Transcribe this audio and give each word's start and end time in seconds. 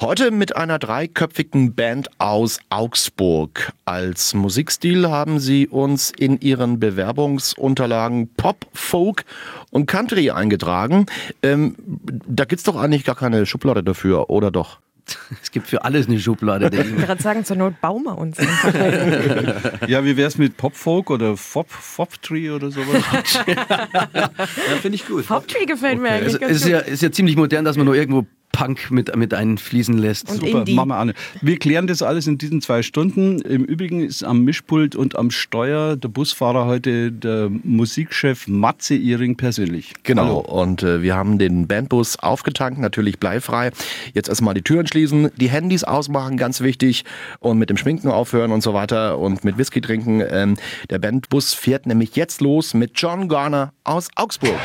Heute 0.00 0.30
mit 0.30 0.56
einer 0.56 0.78
dreiköpfigen 0.78 1.74
Band 1.74 2.08
aus 2.16 2.60
Augsburg. 2.70 3.74
Als 3.84 4.32
Musikstil 4.32 5.10
haben 5.10 5.40
sie 5.40 5.68
uns 5.68 6.10
in 6.10 6.40
ihren 6.40 6.80
Bewerbungsunterlagen 6.80 8.32
Pop, 8.34 8.66
Folk 8.72 9.26
und 9.70 9.84
Country 9.84 10.30
eingetragen. 10.30 11.04
Ähm, 11.42 11.74
da 12.26 12.46
gibt's 12.46 12.64
doch 12.64 12.76
eigentlich 12.76 13.04
gar 13.04 13.14
keine 13.14 13.44
Schublade 13.44 13.84
dafür, 13.84 14.30
oder 14.30 14.50
doch? 14.50 14.78
Es 15.42 15.50
gibt 15.50 15.66
für 15.66 15.84
alles 15.84 16.08
eine 16.08 16.18
Schublade. 16.18 16.70
Ich 16.72 16.78
wollte 16.78 17.06
gerade 17.06 17.22
sagen, 17.22 17.44
zur 17.44 17.56
Not 17.56 17.78
bauen 17.82 18.04
wir 18.04 18.16
uns. 18.16 18.38
ja, 19.86 20.02
wie 20.02 20.16
wär's 20.16 20.38
mit 20.38 20.56
Pop-Folk 20.56 21.10
oder 21.10 21.36
Fop-Tree 21.36 22.50
oder 22.50 22.70
sowas? 22.70 23.02
ja, 23.46 24.76
finde 24.80 24.94
ich 24.94 25.06
gut. 25.06 25.26
Fop-Tree 25.26 25.66
gefällt 25.66 25.98
okay. 25.98 26.02
mir 26.02 26.10
eigentlich 26.10 26.34
es, 26.34 26.40
ganz 26.40 26.52
ist 26.52 26.62
gut. 26.62 26.72
Ja, 26.72 26.78
ist 26.78 27.02
ja 27.02 27.12
ziemlich 27.12 27.36
modern, 27.36 27.66
dass 27.66 27.76
man 27.76 27.84
nur 27.84 27.96
irgendwo 27.96 28.24
Punk 28.60 28.90
mit, 28.90 29.16
mit 29.16 29.32
einfließen 29.32 29.96
lässt. 29.96 30.28
Und 30.28 30.40
Super, 30.40 30.58
Indie. 30.58 30.74
machen 30.74 30.88
wir 30.90 30.96
an. 30.96 31.12
Wir 31.40 31.58
klären 31.58 31.86
das 31.86 32.02
alles 32.02 32.26
in 32.26 32.36
diesen 32.36 32.60
zwei 32.60 32.82
Stunden. 32.82 33.40
Im 33.40 33.64
Übrigen 33.64 34.02
ist 34.04 34.22
am 34.22 34.44
Mischpult 34.44 34.94
und 34.94 35.16
am 35.16 35.30
Steuer 35.30 35.96
der 35.96 36.08
Busfahrer 36.08 36.66
heute 36.66 37.10
der 37.10 37.48
Musikchef 37.48 38.48
Matze 38.48 38.96
Iring 38.96 39.36
persönlich. 39.36 39.94
Genau, 40.02 40.44
Hallo. 40.46 40.62
und 40.62 40.82
äh, 40.82 41.00
wir 41.00 41.16
haben 41.16 41.38
den 41.38 41.68
Bandbus 41.68 42.18
aufgetankt, 42.18 42.78
natürlich 42.78 43.18
bleifrei. 43.18 43.70
Jetzt 44.12 44.28
erstmal 44.28 44.52
die 44.52 44.62
Türen 44.62 44.86
schließen, 44.86 45.30
die 45.38 45.48
Handys 45.48 45.82
ausmachen, 45.82 46.36
ganz 46.36 46.60
wichtig, 46.60 47.06
und 47.38 47.56
mit 47.56 47.70
dem 47.70 47.78
Schminken 47.78 48.08
aufhören 48.08 48.52
und 48.52 48.62
so 48.62 48.74
weiter 48.74 49.16
und 49.18 49.42
mit 49.42 49.56
Whisky 49.56 49.80
trinken. 49.80 50.22
Ähm, 50.28 50.58
der 50.90 50.98
Bandbus 50.98 51.54
fährt 51.54 51.86
nämlich 51.86 52.14
jetzt 52.14 52.42
los 52.42 52.74
mit 52.74 52.92
John 52.94 53.26
Garner 53.26 53.72
aus 53.84 54.10
Augsburg. 54.16 54.60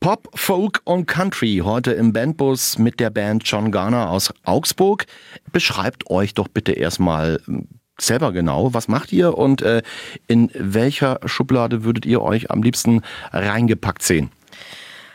Pop, 0.00 0.30
Folk 0.34 0.80
und 0.84 1.04
Country 1.04 1.60
heute 1.62 1.92
im 1.92 2.14
Bandbus 2.14 2.78
mit 2.78 3.00
der 3.00 3.10
Band 3.10 3.42
John 3.44 3.70
Garner 3.70 4.08
aus 4.08 4.32
Augsburg. 4.44 5.04
Beschreibt 5.52 6.08
euch 6.08 6.32
doch 6.32 6.48
bitte 6.48 6.72
erstmal 6.72 7.42
hm, 7.44 7.68
selber 8.00 8.32
genau, 8.32 8.72
was 8.72 8.88
macht 8.88 9.12
ihr 9.12 9.36
und 9.36 9.60
äh, 9.60 9.82
in 10.26 10.50
welcher 10.54 11.20
Schublade 11.26 11.84
würdet 11.84 12.06
ihr 12.06 12.22
euch 12.22 12.50
am 12.50 12.62
liebsten 12.62 13.02
reingepackt 13.30 14.02
sehen? 14.02 14.30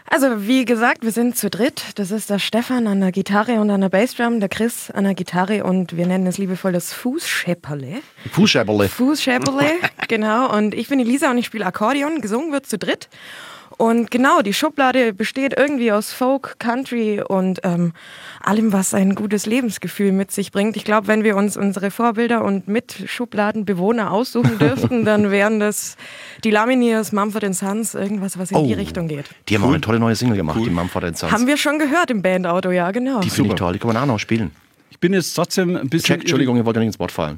Also 0.07 0.47
wie 0.47 0.65
gesagt, 0.65 1.01
wir 1.01 1.11
sind 1.11 1.35
zu 1.35 1.49
dritt. 1.49 1.81
Das 1.95 2.11
ist 2.11 2.29
der 2.29 2.37
Stefan 2.37 2.85
an 2.85 3.01
der 3.01 3.11
Gitarre 3.11 3.53
und 3.53 3.71
an 3.71 3.81
der 3.81 3.89
Bassdrum, 3.89 4.39
der 4.39 4.49
Chris 4.49 4.91
an 4.91 5.05
der 5.05 5.15
Gitarre 5.15 5.63
und 5.63 5.97
wir 5.97 6.05
nennen 6.05 6.27
es 6.27 6.37
liebevoll 6.37 6.73
das 6.73 6.93
Fußschäpperle. 6.93 8.01
Fußschäpperle. 8.33 8.87
Fußschäpperle, 8.87 9.71
genau. 10.07 10.55
Und 10.55 10.75
ich 10.75 10.89
bin 10.89 10.99
die 10.99 11.05
Lisa 11.05 11.31
und 11.31 11.39
ich 11.39 11.47
spiele 11.47 11.65
Akkordeon. 11.65 12.21
Gesungen 12.21 12.51
wird 12.51 12.67
zu 12.67 12.77
dritt. 12.77 13.09
Und 13.77 14.09
genau, 14.09 14.41
die 14.41 14.53
Schublade 14.53 15.13
besteht 15.13 15.53
irgendwie 15.57 15.91
aus 15.91 16.13
Folk, 16.13 16.55
Country 16.59 17.21
und 17.21 17.59
ähm, 17.63 17.93
allem, 18.41 18.71
was 18.71 18.93
ein 18.93 19.15
gutes 19.15 19.45
Lebensgefühl 19.45 20.11
mit 20.11 20.31
sich 20.31 20.51
bringt. 20.51 20.77
Ich 20.77 20.85
glaube, 20.85 21.07
wenn 21.07 21.23
wir 21.23 21.35
uns 21.35 21.57
unsere 21.57 21.91
Vorbilder 21.91 22.43
und 22.43 22.67
Mitschubladenbewohner 22.67 24.11
aussuchen 24.11 24.57
dürften, 24.59 25.03
dann 25.03 25.29
wären 25.29 25.59
das 25.59 25.97
die 26.43 26.51
Laminiers, 26.51 27.11
Mumford 27.11 27.53
Sons, 27.53 27.95
irgendwas, 27.95 28.37
was 28.37 28.51
in 28.51 28.57
oh, 28.57 28.65
die 28.65 28.73
Richtung 28.73 29.07
geht. 29.07 29.25
Die 29.49 29.55
haben 29.55 29.63
cool. 29.63 29.69
auch 29.69 29.73
eine 29.73 29.81
tolle 29.81 29.99
neue 29.99 30.15
Single 30.15 30.37
gemacht, 30.37 30.57
cool. 30.57 30.69
die 30.69 30.73
Mumford 30.73 31.17
Sons. 31.17 31.31
Haben 31.31 31.47
wir 31.47 31.57
schon 31.57 31.79
gehört 31.79 32.09
im 32.11 32.21
Bandauto, 32.21 32.71
ja, 32.71 32.91
genau. 32.91 33.19
Die 33.19 33.29
finde 33.29 33.51
ich 33.51 33.55
toll, 33.55 33.73
die 33.73 33.79
kann 33.79 33.93
man 33.93 33.97
auch 33.97 34.05
noch 34.05 34.19
spielen. 34.19 34.51
Ich 34.95 34.99
bin 35.01 35.11
jetzt 35.11 35.33
trotzdem 35.33 35.75
ein 35.75 35.89
bisschen. 35.89 36.07
Check, 36.07 36.21
Entschuldigung, 36.21 36.55
ihr 36.55 36.65
wollt 36.65 36.77
ja 36.77 36.79
nicht 36.79 36.87
ins 36.87 36.99
Wort 36.99 37.11
fallen. 37.11 37.37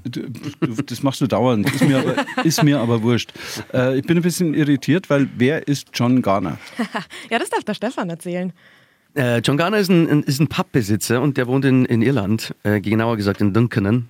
Das 0.85 1.01
machst 1.01 1.21
du 1.21 1.25
dauernd. 1.25 1.67
Ist 1.73 1.87
mir 1.87 1.97
aber, 1.97 2.45
ist 2.45 2.63
mir 2.63 2.79
aber 2.79 3.01
wurscht. 3.01 3.33
Äh, 3.73 3.97
ich 3.97 4.05
bin 4.05 4.15
ein 4.15 4.21
bisschen 4.21 4.53
irritiert, 4.53 5.09
weil 5.09 5.27
wer 5.37 5.67
ist 5.67 5.87
John 5.91 6.21
Garner? 6.21 6.59
ja, 7.31 7.39
das 7.39 7.49
darf 7.49 7.63
der 7.63 7.73
Stefan 7.73 8.11
erzählen. 8.11 8.53
Äh, 9.15 9.39
John 9.39 9.57
Garner 9.57 9.79
ist 9.79 9.89
ein, 9.89 10.21
ist 10.21 10.39
ein 10.39 10.47
Pubbesitzer 10.47 11.19
und 11.19 11.35
der 11.37 11.47
wohnt 11.47 11.65
in, 11.65 11.85
in 11.85 12.03
Irland, 12.03 12.53
äh, 12.61 12.79
genauer 12.79 13.17
gesagt 13.17 13.41
in 13.41 13.53
Duncannon. 13.53 14.07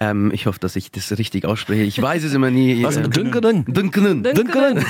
Ähm, 0.00 0.32
ich 0.34 0.46
hoffe, 0.46 0.58
dass 0.58 0.74
ich 0.74 0.90
das 0.90 1.16
richtig 1.18 1.44
ausspreche. 1.44 1.82
Ich 1.82 2.00
weiß 2.00 2.24
es 2.24 2.34
immer 2.34 2.50
nie. 2.50 2.82
Was? 2.82 2.96
Äh, 2.96 3.08
Dünkenen? 3.08 3.64
Dünkenen. 3.66 4.22
Dünkenen. 4.22 4.84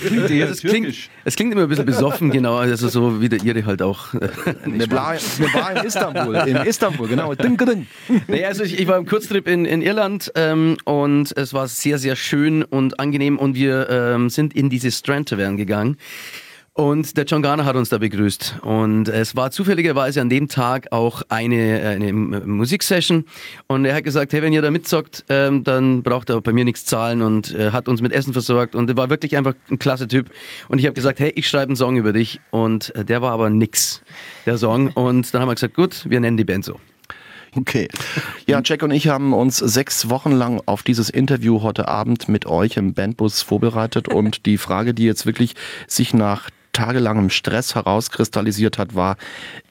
klingt 0.00 0.30
es, 0.30 0.60
klingt, 0.60 0.96
es 1.24 1.36
klingt 1.36 1.52
immer 1.52 1.62
ein 1.62 1.68
bisschen 1.68 1.86
besoffen, 1.86 2.30
genau. 2.30 2.56
Also 2.56 2.88
so 2.88 3.20
wie 3.20 3.28
der 3.28 3.42
Ihre 3.42 3.64
halt 3.66 3.82
auch. 3.82 4.12
Wir 4.64 4.90
war, 4.90 5.14
war 5.14 5.76
in 5.76 5.86
Istanbul. 5.86 6.34
In 6.46 6.56
Istanbul, 6.56 7.08
genau. 7.08 7.34
Dünkenen. 7.34 7.86
Naja, 8.26 8.48
also 8.48 8.64
ich, 8.64 8.78
ich, 8.78 8.88
war 8.88 8.98
im 8.98 9.06
Kurztrip 9.06 9.46
in, 9.46 9.64
in 9.64 9.82
Irland 9.82 10.32
ähm, 10.34 10.76
und 10.84 11.36
es 11.36 11.54
war 11.54 11.68
sehr, 11.68 11.98
sehr 11.98 12.16
schön 12.16 12.62
und 12.64 12.98
angenehm 12.98 13.38
und 13.38 13.54
wir 13.54 13.88
ähm, 13.88 14.30
sind 14.30 14.54
in 14.54 14.70
diese 14.70 14.90
Strand 14.90 15.28
Tavern 15.28 15.56
gegangen. 15.56 15.96
Und 16.80 17.18
der 17.18 17.26
John 17.26 17.42
Garner 17.42 17.66
hat 17.66 17.76
uns 17.76 17.90
da 17.90 17.98
begrüßt. 17.98 18.60
Und 18.62 19.08
es 19.08 19.36
war 19.36 19.50
zufälligerweise 19.50 20.22
an 20.22 20.30
dem 20.30 20.48
Tag 20.48 20.92
auch 20.92 21.20
eine, 21.28 21.82
eine 21.86 22.10
Musiksession. 22.10 23.26
Und 23.66 23.84
er 23.84 23.94
hat 23.96 24.04
gesagt, 24.04 24.32
hey, 24.32 24.40
wenn 24.40 24.54
ihr 24.54 24.62
da 24.62 24.70
mitzockt, 24.70 25.26
ähm, 25.28 25.62
dann 25.62 26.02
braucht 26.02 26.30
er 26.30 26.40
bei 26.40 26.54
mir 26.54 26.64
nichts 26.64 26.86
zahlen 26.86 27.20
und 27.20 27.54
äh, 27.54 27.72
hat 27.72 27.86
uns 27.86 28.00
mit 28.00 28.12
Essen 28.12 28.32
versorgt. 28.32 28.74
Und 28.74 28.88
er 28.88 28.96
war 28.96 29.10
wirklich 29.10 29.36
einfach 29.36 29.52
ein 29.70 29.78
klasse 29.78 30.08
Typ. 30.08 30.30
Und 30.68 30.78
ich 30.78 30.86
habe 30.86 30.94
gesagt, 30.94 31.20
hey, 31.20 31.30
ich 31.34 31.46
schreibe 31.50 31.66
einen 31.66 31.76
Song 31.76 31.98
über 31.98 32.14
dich. 32.14 32.40
Und 32.50 32.94
äh, 32.94 33.04
der 33.04 33.20
war 33.20 33.32
aber 33.32 33.50
nix, 33.50 34.00
der 34.46 34.56
Song. 34.56 34.88
Und 34.88 35.34
dann 35.34 35.42
haben 35.42 35.48
wir 35.48 35.56
gesagt, 35.56 35.74
gut, 35.74 36.08
wir 36.08 36.18
nennen 36.18 36.38
die 36.38 36.44
Band 36.44 36.64
so. 36.64 36.80
Okay. 37.56 37.88
Ja, 38.46 38.62
Jack 38.64 38.82
und 38.82 38.90
ich 38.90 39.08
haben 39.08 39.34
uns 39.34 39.58
sechs 39.58 40.08
Wochen 40.08 40.32
lang 40.32 40.62
auf 40.64 40.82
dieses 40.82 41.10
Interview 41.10 41.60
heute 41.60 41.88
Abend 41.88 42.26
mit 42.30 42.46
euch 42.46 42.78
im 42.78 42.94
Bandbus 42.94 43.42
vorbereitet 43.42 44.08
und 44.08 44.46
die 44.46 44.56
Frage, 44.56 44.94
die 44.94 45.04
jetzt 45.04 45.26
wirklich 45.26 45.56
sich 45.86 46.14
nach 46.14 46.48
tagelangem 46.72 47.30
Stress 47.30 47.74
herauskristallisiert 47.74 48.78
hat, 48.78 48.94
war, 48.94 49.16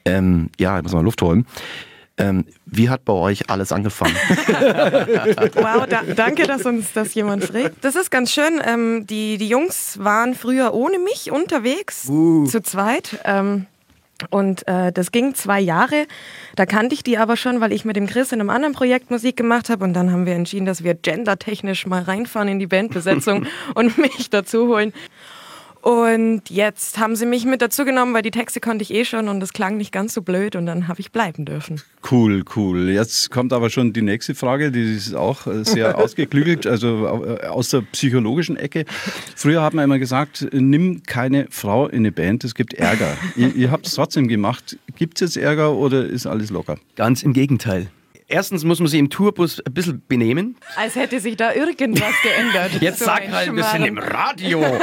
ähm, 0.04 0.50
ja, 0.58 0.78
ich 0.78 0.82
muss 0.82 0.92
mal 0.92 1.04
Luft 1.04 1.22
holen. 1.22 1.46
Ähm, 2.20 2.44
wie 2.66 2.90
hat 2.90 3.06
bei 3.06 3.14
euch 3.14 3.48
alles 3.48 3.72
angefangen? 3.72 4.14
wow, 5.54 5.86
da, 5.88 6.02
danke, 6.16 6.46
dass 6.46 6.66
uns 6.66 6.92
das 6.92 7.14
jemand 7.14 7.44
fragt. 7.44 7.82
Das 7.82 7.96
ist 7.96 8.10
ganz 8.10 8.30
schön. 8.30 8.60
Ähm, 8.62 9.06
die, 9.06 9.38
die 9.38 9.48
Jungs 9.48 9.98
waren 9.98 10.34
früher 10.34 10.74
ohne 10.74 10.98
mich 10.98 11.30
unterwegs, 11.30 12.06
uh. 12.08 12.44
zu 12.44 12.62
zweit. 12.62 13.18
Ähm, 13.24 13.66
und 14.28 14.68
äh, 14.68 14.92
das 14.92 15.12
ging 15.12 15.34
zwei 15.34 15.60
Jahre. 15.60 16.06
Da 16.56 16.66
kannte 16.66 16.94
ich 16.94 17.02
die 17.02 17.16
aber 17.16 17.38
schon, 17.38 17.62
weil 17.62 17.72
ich 17.72 17.86
mit 17.86 17.96
dem 17.96 18.06
Chris 18.06 18.32
in 18.32 18.40
einem 18.40 18.50
anderen 18.50 18.74
Projekt 18.74 19.10
Musik 19.10 19.36
gemacht 19.36 19.70
habe. 19.70 19.82
Und 19.84 19.94
dann 19.94 20.12
haben 20.12 20.26
wir 20.26 20.34
entschieden, 20.34 20.66
dass 20.66 20.84
wir 20.84 20.94
gendertechnisch 20.94 21.86
mal 21.86 22.02
reinfahren 22.02 22.48
in 22.48 22.58
die 22.58 22.66
Bandbesetzung 22.66 23.46
und 23.74 23.96
mich 23.96 24.28
dazu 24.28 24.68
holen. 24.68 24.92
Und 25.82 26.50
jetzt 26.50 26.98
haben 26.98 27.16
sie 27.16 27.24
mich 27.24 27.46
mit 27.46 27.62
dazu 27.62 27.86
genommen, 27.86 28.12
weil 28.12 28.22
die 28.22 28.30
Texte 28.30 28.60
konnte 28.60 28.82
ich 28.82 28.92
eh 28.92 29.06
schon 29.06 29.28
und 29.28 29.42
es 29.42 29.54
klang 29.54 29.78
nicht 29.78 29.92
ganz 29.92 30.12
so 30.12 30.20
blöd 30.20 30.54
und 30.54 30.66
dann 30.66 30.88
habe 30.88 31.00
ich 31.00 31.10
bleiben 31.10 31.46
dürfen. 31.46 31.80
Cool, 32.10 32.44
cool. 32.54 32.90
Jetzt 32.90 33.30
kommt 33.30 33.52
aber 33.54 33.70
schon 33.70 33.94
die 33.94 34.02
nächste 34.02 34.34
Frage, 34.34 34.70
die 34.70 34.94
ist 34.94 35.14
auch 35.14 35.46
äh, 35.46 35.64
sehr 35.64 35.96
ausgeklügelt, 35.98 36.66
also 36.66 37.24
äh, 37.24 37.46
aus 37.46 37.70
der 37.70 37.80
psychologischen 37.92 38.56
Ecke. 38.56 38.84
Früher 39.36 39.62
hat 39.62 39.72
man 39.72 39.84
immer 39.84 39.98
gesagt, 39.98 40.46
nimm 40.52 41.02
keine 41.04 41.46
Frau 41.50 41.88
in 41.88 42.00
eine 42.00 42.12
Band, 42.12 42.44
es 42.44 42.54
gibt 42.54 42.74
Ärger. 42.74 43.16
ihr 43.36 43.54
ihr 43.54 43.70
habt 43.70 43.86
es 43.86 43.94
trotzdem 43.94 44.28
gemacht. 44.28 44.78
Gibt 44.96 45.20
es 45.20 45.34
jetzt 45.34 45.42
Ärger 45.42 45.72
oder 45.74 46.04
ist 46.04 46.26
alles 46.26 46.50
locker? 46.50 46.76
Ganz 46.96 47.22
im 47.22 47.32
Gegenteil. 47.32 47.90
Erstens 48.30 48.62
muss 48.62 48.78
man 48.78 48.86
sich 48.86 49.00
im 49.00 49.10
Tourbus 49.10 49.60
ein 49.60 49.74
bisschen 49.74 50.02
benehmen. 50.06 50.54
Als 50.76 50.94
hätte 50.94 51.18
sich 51.18 51.36
da 51.36 51.52
irgendwas 51.52 52.12
geändert. 52.22 52.80
Jetzt 52.80 53.00
so 53.00 53.06
sag 53.06 53.22
ein 53.22 53.32
halt 53.32 53.48
ein 53.48 53.56
bisschen 53.56 53.84
im 53.84 53.98
Radio. 53.98 54.60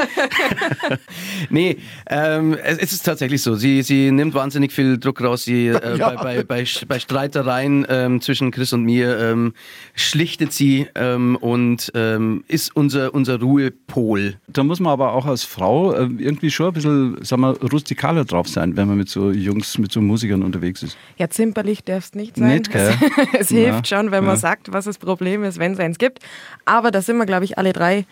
nee, 1.50 1.78
ähm, 2.10 2.58
es, 2.62 2.78
es, 2.78 2.92
ist 2.92 3.04
tatsächlich 3.04 3.42
so. 3.42 3.56
Sie, 3.56 3.84
sie 3.84 4.12
nimmt 4.12 4.34
wahnsinnig 4.34 4.74
viel 4.74 4.98
Druck 4.98 5.22
raus. 5.22 5.46
Sie, 5.46 5.68
äh, 5.68 5.98
ja. 5.98 6.10
bei, 6.10 6.44
bei, 6.44 6.44
bei, 6.44 6.66
bei, 6.90 7.00
Streitereien 7.00 7.86
ähm, 7.90 8.20
zwischen 8.20 8.52
Chris 8.52 8.74
und 8.74 8.84
mir 8.84 9.18
ähm, 9.18 9.54
schlichtet 9.96 10.52
sie 10.52 10.88
ähm, 10.96 11.38
und 11.38 11.90
ähm, 11.96 12.44
ist 12.50 12.76
unser, 12.76 13.14
unser 13.14 13.40
Ruhepol. 13.40 14.36
Da 14.48 14.66
muss 14.66 14.82
man 14.82 14.92
aber 14.92 15.14
auch 15.14 15.26
als 15.26 15.46
Frau 15.46 15.94
äh, 15.94 16.10
irgendwie 16.18 16.52
schon 16.52 16.68
ein 16.68 16.74
bisschen 16.74 17.18
sag 17.22 17.40
mal, 17.40 17.54
rustikaler 17.54 18.26
drauf 18.26 18.50
sein, 18.50 18.76
wenn 18.76 18.90
man 18.90 18.98
mit 18.98 19.08
so 19.08 19.32
Jungs, 19.32 19.78
mit 19.78 19.94
so 19.94 20.02
Musikern 20.02 20.44
unterwegs 20.44 20.84
ist. 20.84 20.98
Ja, 21.18 21.30
zimperlich 21.30 21.86
darfst 21.86 22.16
nicht 22.16 22.36
sein. 22.36 22.50
Nicht, 22.50 22.72
gell? 22.72 22.94
Es 23.40 23.50
hilft 23.50 23.90
ja, 23.90 23.98
schon, 23.98 24.12
wenn 24.12 24.24
man 24.24 24.36
ja. 24.36 24.40
sagt, 24.40 24.72
was 24.74 24.86
das 24.86 24.98
Problem 24.98 25.44
ist, 25.44 25.60
wenn 25.60 25.74
es 25.74 25.80
eins 25.80 25.98
gibt. 25.98 26.20
Aber 26.66 26.92
da 26.92 27.02
sind 27.02 27.18
wir, 27.18 27.26
glaube 27.26 27.46
ich, 27.46 27.58
alle 27.58 27.74
drei 27.74 28.06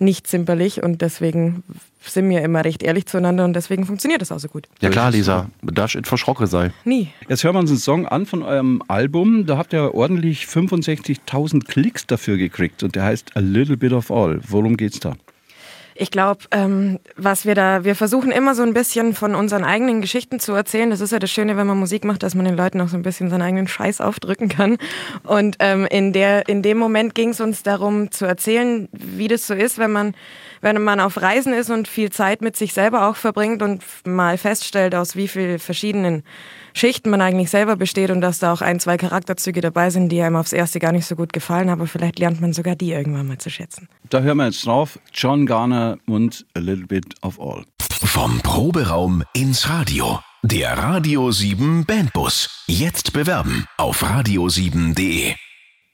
nicht 0.00 0.26
zimperlich 0.26 0.82
und 0.82 1.02
deswegen 1.02 1.62
sind 2.00 2.28
wir 2.30 2.42
immer 2.42 2.64
recht 2.64 2.82
ehrlich 2.82 3.06
zueinander 3.06 3.44
und 3.44 3.52
deswegen 3.52 3.84
funktioniert 3.84 4.22
das 4.22 4.32
auch 4.32 4.38
so 4.38 4.48
gut. 4.48 4.66
Ja 4.80 4.88
klar, 4.88 5.10
Lisa, 5.10 5.50
darfst 5.62 5.96
du 5.96 6.02
verschrocken 6.02 6.46
sein. 6.46 6.72
Nie. 6.84 7.08
Jetzt 7.28 7.44
hören 7.44 7.54
wir 7.54 7.60
uns 7.60 7.70
einen 7.70 7.78
Song 7.78 8.06
an 8.06 8.24
von 8.24 8.42
eurem 8.42 8.82
Album. 8.88 9.44
Da 9.46 9.58
habt 9.58 9.74
ihr 9.74 9.94
ordentlich 9.94 10.44
65.000 10.44 11.66
Klicks 11.66 12.06
dafür 12.06 12.38
gekriegt 12.38 12.82
und 12.82 12.94
der 12.94 13.04
heißt 13.04 13.36
A 13.36 13.40
Little 13.40 13.76
Bit 13.76 13.92
of 13.92 14.10
All. 14.10 14.40
Worum 14.48 14.78
geht's 14.78 15.00
da? 15.00 15.14
Ich 16.00 16.10
glaube, 16.10 16.44
ähm, 16.50 16.98
was 17.16 17.44
wir 17.44 17.54
da, 17.54 17.84
wir 17.84 17.94
versuchen 17.94 18.32
immer 18.32 18.54
so 18.54 18.62
ein 18.62 18.72
bisschen 18.72 19.12
von 19.14 19.34
unseren 19.34 19.64
eigenen 19.64 20.00
Geschichten 20.00 20.40
zu 20.40 20.54
erzählen. 20.54 20.88
Das 20.88 21.02
ist 21.02 21.10
ja 21.10 21.18
das 21.18 21.30
Schöne, 21.30 21.58
wenn 21.58 21.66
man 21.66 21.78
Musik 21.78 22.04
macht, 22.06 22.22
dass 22.22 22.34
man 22.34 22.46
den 22.46 22.56
Leuten 22.56 22.80
auch 22.80 22.88
so 22.88 22.96
ein 22.96 23.02
bisschen 23.02 23.28
seinen 23.28 23.42
eigenen 23.42 23.68
Scheiß 23.68 24.00
aufdrücken 24.00 24.48
kann. 24.48 24.78
Und 25.24 25.56
ähm, 25.58 25.86
in 25.90 26.14
der, 26.14 26.48
in 26.48 26.62
dem 26.62 26.78
Moment 26.78 27.14
ging 27.14 27.28
es 27.28 27.40
uns 27.42 27.62
darum 27.62 28.10
zu 28.10 28.24
erzählen, 28.24 28.88
wie 28.92 29.28
das 29.28 29.46
so 29.46 29.52
ist, 29.52 29.76
wenn 29.76 29.92
man 29.92 30.14
wenn 30.62 30.82
man 30.82 31.00
auf 31.00 31.20
Reisen 31.20 31.52
ist 31.54 31.70
und 31.70 31.88
viel 31.88 32.10
Zeit 32.10 32.42
mit 32.42 32.56
sich 32.56 32.74
selber 32.74 33.08
auch 33.08 33.16
verbringt 33.16 33.62
und 33.62 33.82
mal 34.04 34.36
feststellt, 34.36 34.94
aus 34.94 35.16
wie 35.16 35.28
vielen 35.28 35.58
verschiedenen 35.58 36.22
Schichten 36.74 37.10
man 37.10 37.20
eigentlich 37.20 37.50
selber 37.50 37.76
besteht 37.76 38.10
und 38.10 38.20
dass 38.20 38.38
da 38.38 38.52
auch 38.52 38.62
ein, 38.62 38.80
zwei 38.80 38.96
Charakterzüge 38.96 39.60
dabei 39.60 39.90
sind, 39.90 40.08
die 40.10 40.22
einem 40.22 40.36
aufs 40.36 40.52
erste 40.52 40.78
gar 40.78 40.92
nicht 40.92 41.06
so 41.06 41.16
gut 41.16 41.32
gefallen, 41.32 41.68
aber 41.68 41.86
vielleicht 41.86 42.18
lernt 42.18 42.40
man 42.40 42.52
sogar 42.52 42.76
die 42.76 42.92
irgendwann 42.92 43.26
mal 43.26 43.38
zu 43.38 43.50
schätzen. 43.50 43.88
Da 44.08 44.20
hören 44.20 44.38
wir 44.38 44.46
jetzt 44.46 44.64
drauf. 44.66 44.98
John 45.12 45.46
Garner 45.46 45.98
und 46.06 46.46
A 46.54 46.60
Little 46.60 46.86
Bit 46.86 47.14
of 47.22 47.40
All. 47.40 47.64
Vom 47.80 48.40
Proberaum 48.40 49.22
ins 49.34 49.68
Radio. 49.68 50.20
Der 50.42 50.78
Radio 50.78 51.30
7 51.30 51.84
Bandbus. 51.84 52.64
Jetzt 52.66 53.12
bewerben 53.12 53.66
auf 53.76 54.02
radio7.de. 54.02 55.34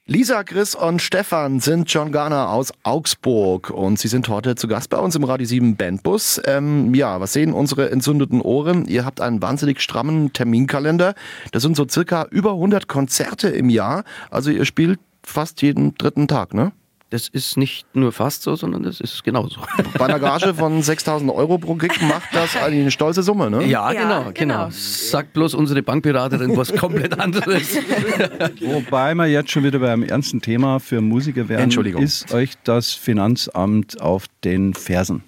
Lisa, 0.08 0.44
Chris 0.44 0.76
und 0.76 1.02
Stefan 1.02 1.58
sind 1.58 1.92
John 1.92 2.12
Garner 2.12 2.50
aus 2.50 2.72
Augsburg 2.84 3.70
und 3.70 3.98
sie 3.98 4.06
sind 4.06 4.28
heute 4.28 4.54
zu 4.54 4.68
Gast 4.68 4.88
bei 4.88 4.98
uns 4.98 5.16
im 5.16 5.24
Radio 5.24 5.44
7 5.48 5.74
Bandbus. 5.74 6.40
Ähm, 6.44 6.94
ja, 6.94 7.20
was 7.20 7.32
sehen 7.32 7.52
unsere 7.52 7.90
entzündeten 7.90 8.40
Ohren? 8.40 8.84
Ihr 8.84 9.04
habt 9.04 9.20
einen 9.20 9.42
wahnsinnig 9.42 9.80
strammen 9.80 10.32
Terminkalender. 10.32 11.16
Das 11.50 11.64
sind 11.64 11.74
so 11.74 11.88
circa 11.88 12.24
über 12.30 12.52
100 12.52 12.86
Konzerte 12.86 13.48
im 13.48 13.68
Jahr. 13.68 14.04
Also 14.30 14.52
ihr 14.52 14.64
spielt 14.64 15.00
fast 15.24 15.60
jeden 15.62 15.96
dritten 15.96 16.28
Tag, 16.28 16.54
ne? 16.54 16.70
Das 17.10 17.28
ist 17.28 17.56
nicht 17.56 17.86
nur 17.94 18.10
fast 18.10 18.42
so, 18.42 18.56
sondern 18.56 18.82
das 18.82 19.00
ist 19.00 19.22
genauso. 19.22 19.60
Bei 19.96 20.06
einer 20.06 20.18
Gage 20.18 20.54
von 20.54 20.82
6000 20.82 21.30
Euro 21.30 21.56
pro 21.56 21.74
Gig 21.76 21.92
macht 22.02 22.34
das 22.34 22.56
eigentlich 22.56 22.80
eine 22.80 22.90
stolze 22.90 23.22
Summe, 23.22 23.48
ne? 23.48 23.64
Ja, 23.64 23.92
Ja, 23.92 24.02
genau, 24.02 24.32
genau. 24.34 24.64
genau. 24.64 24.68
Sagt 24.72 25.32
bloß 25.32 25.54
unsere 25.54 25.82
Bankberaterin 25.84 26.56
was 26.56 26.74
komplett 26.76 27.18
anderes. 27.20 27.76
Wobei 28.60 29.14
wir 29.14 29.26
jetzt 29.26 29.52
schon 29.52 29.62
wieder 29.62 29.78
beim 29.78 30.02
ernsten 30.02 30.40
Thema 30.40 30.80
für 30.80 31.00
Musiker 31.00 31.48
werden, 31.48 31.62
Entschuldigung. 31.64 32.02
ist 32.02 32.32
euch 32.34 32.54
das 32.64 32.92
Finanzamt 32.92 34.00
auf 34.00 34.24
den 34.42 34.74
Fersen. 34.74 35.22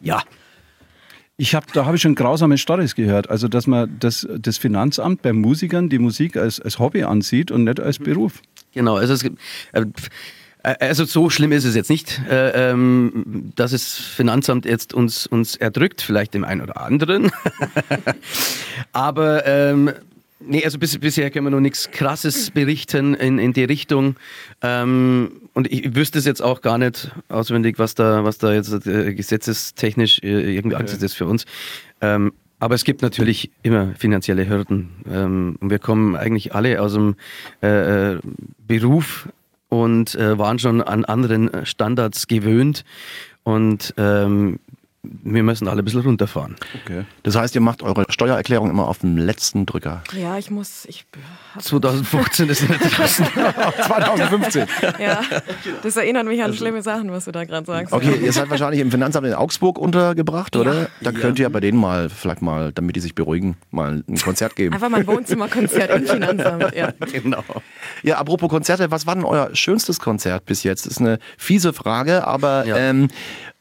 Ja, 0.00 0.22
Ich 1.36 1.54
hab, 1.54 1.70
da 1.74 1.84
habe 1.84 1.96
ich 1.96 2.02
schon 2.02 2.14
grausame 2.14 2.56
Stories 2.56 2.94
gehört. 2.94 3.28
Also, 3.28 3.46
dass 3.48 3.66
man 3.66 3.94
das, 4.00 4.26
das 4.38 4.56
Finanzamt 4.56 5.20
bei 5.20 5.32
Musikern 5.34 5.90
die 5.90 5.98
Musik 5.98 6.36
als, 6.38 6.60
als 6.60 6.78
Hobby 6.78 7.02
ansieht 7.02 7.50
und 7.50 7.64
nicht 7.64 7.78
als 7.80 7.98
Beruf. 7.98 8.40
Genau, 8.72 8.96
also, 8.96 9.12
es, 9.14 9.22
gibt- 9.22 9.38
äh, 9.72 9.80
äh, 9.82 9.86
also 10.62 11.04
so 11.04 11.30
schlimm 11.30 11.52
ist 11.52 11.64
es 11.64 11.74
jetzt 11.74 11.90
nicht, 11.90 12.20
äh, 12.28 12.70
ähm, 12.70 13.52
dass 13.56 13.72
das 13.72 13.94
Finanzamt 13.94 14.64
jetzt 14.64 14.94
uns, 14.94 15.26
uns 15.26 15.56
erdrückt, 15.56 16.02
vielleicht 16.02 16.34
dem 16.34 16.44
einen 16.44 16.60
oder 16.60 16.80
anderen. 16.80 17.30
Aber 18.92 19.46
ähm, 19.46 19.92
nee, 20.40 20.64
also 20.64 20.78
bis, 20.78 20.98
bisher 20.98 21.30
können 21.30 21.46
wir 21.46 21.50
noch 21.50 21.60
nichts 21.60 21.90
Krasses 21.90 22.50
berichten 22.50 23.14
in, 23.14 23.38
in 23.38 23.52
die 23.52 23.64
Richtung. 23.64 24.16
Ähm, 24.62 25.32
und 25.54 25.70
ich 25.70 25.94
wüsste 25.94 26.18
es 26.18 26.24
jetzt 26.24 26.42
auch 26.42 26.60
gar 26.60 26.78
nicht 26.78 27.10
auswendig, 27.28 27.78
was 27.78 27.94
da, 27.94 28.24
was 28.24 28.38
da 28.38 28.52
jetzt 28.52 28.86
äh, 28.86 29.14
gesetzestechnisch 29.14 30.20
äh, 30.22 30.56
irgendwie 30.56 30.76
angesetzt 30.76 31.02
ist 31.02 31.14
für 31.14 31.26
uns. 31.26 31.44
Ähm, 32.00 32.32
aber 32.58 32.74
es 32.74 32.84
gibt 32.84 33.00
natürlich 33.00 33.50
immer 33.62 33.94
finanzielle 33.98 34.48
Hürden. 34.48 34.90
Ähm, 35.10 35.56
und 35.60 35.70
wir 35.70 35.78
kommen 35.78 36.14
eigentlich 36.14 36.54
alle 36.54 36.80
aus 36.82 36.92
dem 36.92 37.16
äh, 37.62 38.12
äh, 38.12 38.20
Beruf 38.68 39.28
und 39.70 40.14
äh, 40.16 40.38
waren 40.38 40.58
schon 40.58 40.82
an 40.82 41.06
anderen 41.06 41.64
Standards 41.64 42.26
gewöhnt. 42.26 42.84
Und 43.42 43.94
ähm, 43.96 44.58
wir 45.02 45.42
müssen 45.42 45.66
alle 45.66 45.80
ein 45.80 45.84
bisschen 45.84 46.02
runterfahren. 46.02 46.56
Okay. 46.84 47.04
Das 47.22 47.34
heißt, 47.34 47.54
ihr 47.54 47.62
macht 47.62 47.82
eure 47.82 48.04
Steuererklärung 48.10 48.68
immer 48.68 48.86
auf 48.86 48.98
dem 48.98 49.16
letzten 49.16 49.64
Drücker. 49.64 50.02
Ja, 50.12 50.36
ich 50.36 50.50
muss, 50.50 50.84
ich, 50.84 51.06
2015 51.58 52.48
ist 52.50 52.68
nicht 52.68 52.98
draußen. 52.98 53.26
2015. 53.86 54.66
ja, 54.98 55.22
das 55.82 55.96
erinnert 55.96 56.26
mich 56.26 56.42
an 56.42 56.52
schlimme 56.52 56.82
Sachen, 56.82 57.10
was 57.12 57.24
du 57.24 57.32
da 57.32 57.44
gerade 57.44 57.64
sagst. 57.64 57.94
Okay, 57.94 58.14
ihr 58.20 58.32
seid 58.32 58.50
wahrscheinlich 58.50 58.80
im 58.80 58.90
Finanzamt 58.90 59.26
in 59.26 59.32
Augsburg 59.32 59.78
untergebracht, 59.78 60.54
oder? 60.56 60.74
Ja. 60.82 60.88
Da 61.00 61.12
könnt 61.12 61.38
ihr 61.38 61.44
ja 61.44 61.48
bei 61.48 61.60
denen 61.60 61.78
mal, 61.78 62.10
vielleicht 62.10 62.42
mal, 62.42 62.70
damit 62.72 62.94
die 62.94 63.00
sich 63.00 63.14
beruhigen, 63.14 63.56
mal 63.70 64.02
ein 64.06 64.18
Konzert 64.18 64.54
geben. 64.54 64.74
Einfach 64.74 64.90
mal 64.90 65.00
ein 65.00 65.06
Wohnzimmerkonzert 65.06 65.90
im 65.92 66.06
Finanzamt, 66.06 66.74
ja. 66.74 66.92
genau. 67.12 67.42
Ja, 68.02 68.18
apropos 68.18 68.50
Konzerte, 68.50 68.90
was 68.90 69.06
war 69.06 69.14
denn 69.14 69.24
euer 69.24 69.48
schönstes 69.54 69.98
Konzert 69.98 70.44
bis 70.44 70.62
jetzt? 70.62 70.84
Das 70.84 70.92
ist 70.92 71.00
eine 71.00 71.18
fiese 71.38 71.72
Frage, 71.72 72.26
aber 72.26 72.66
Ja. 72.66 72.76
ähm, 72.76 73.08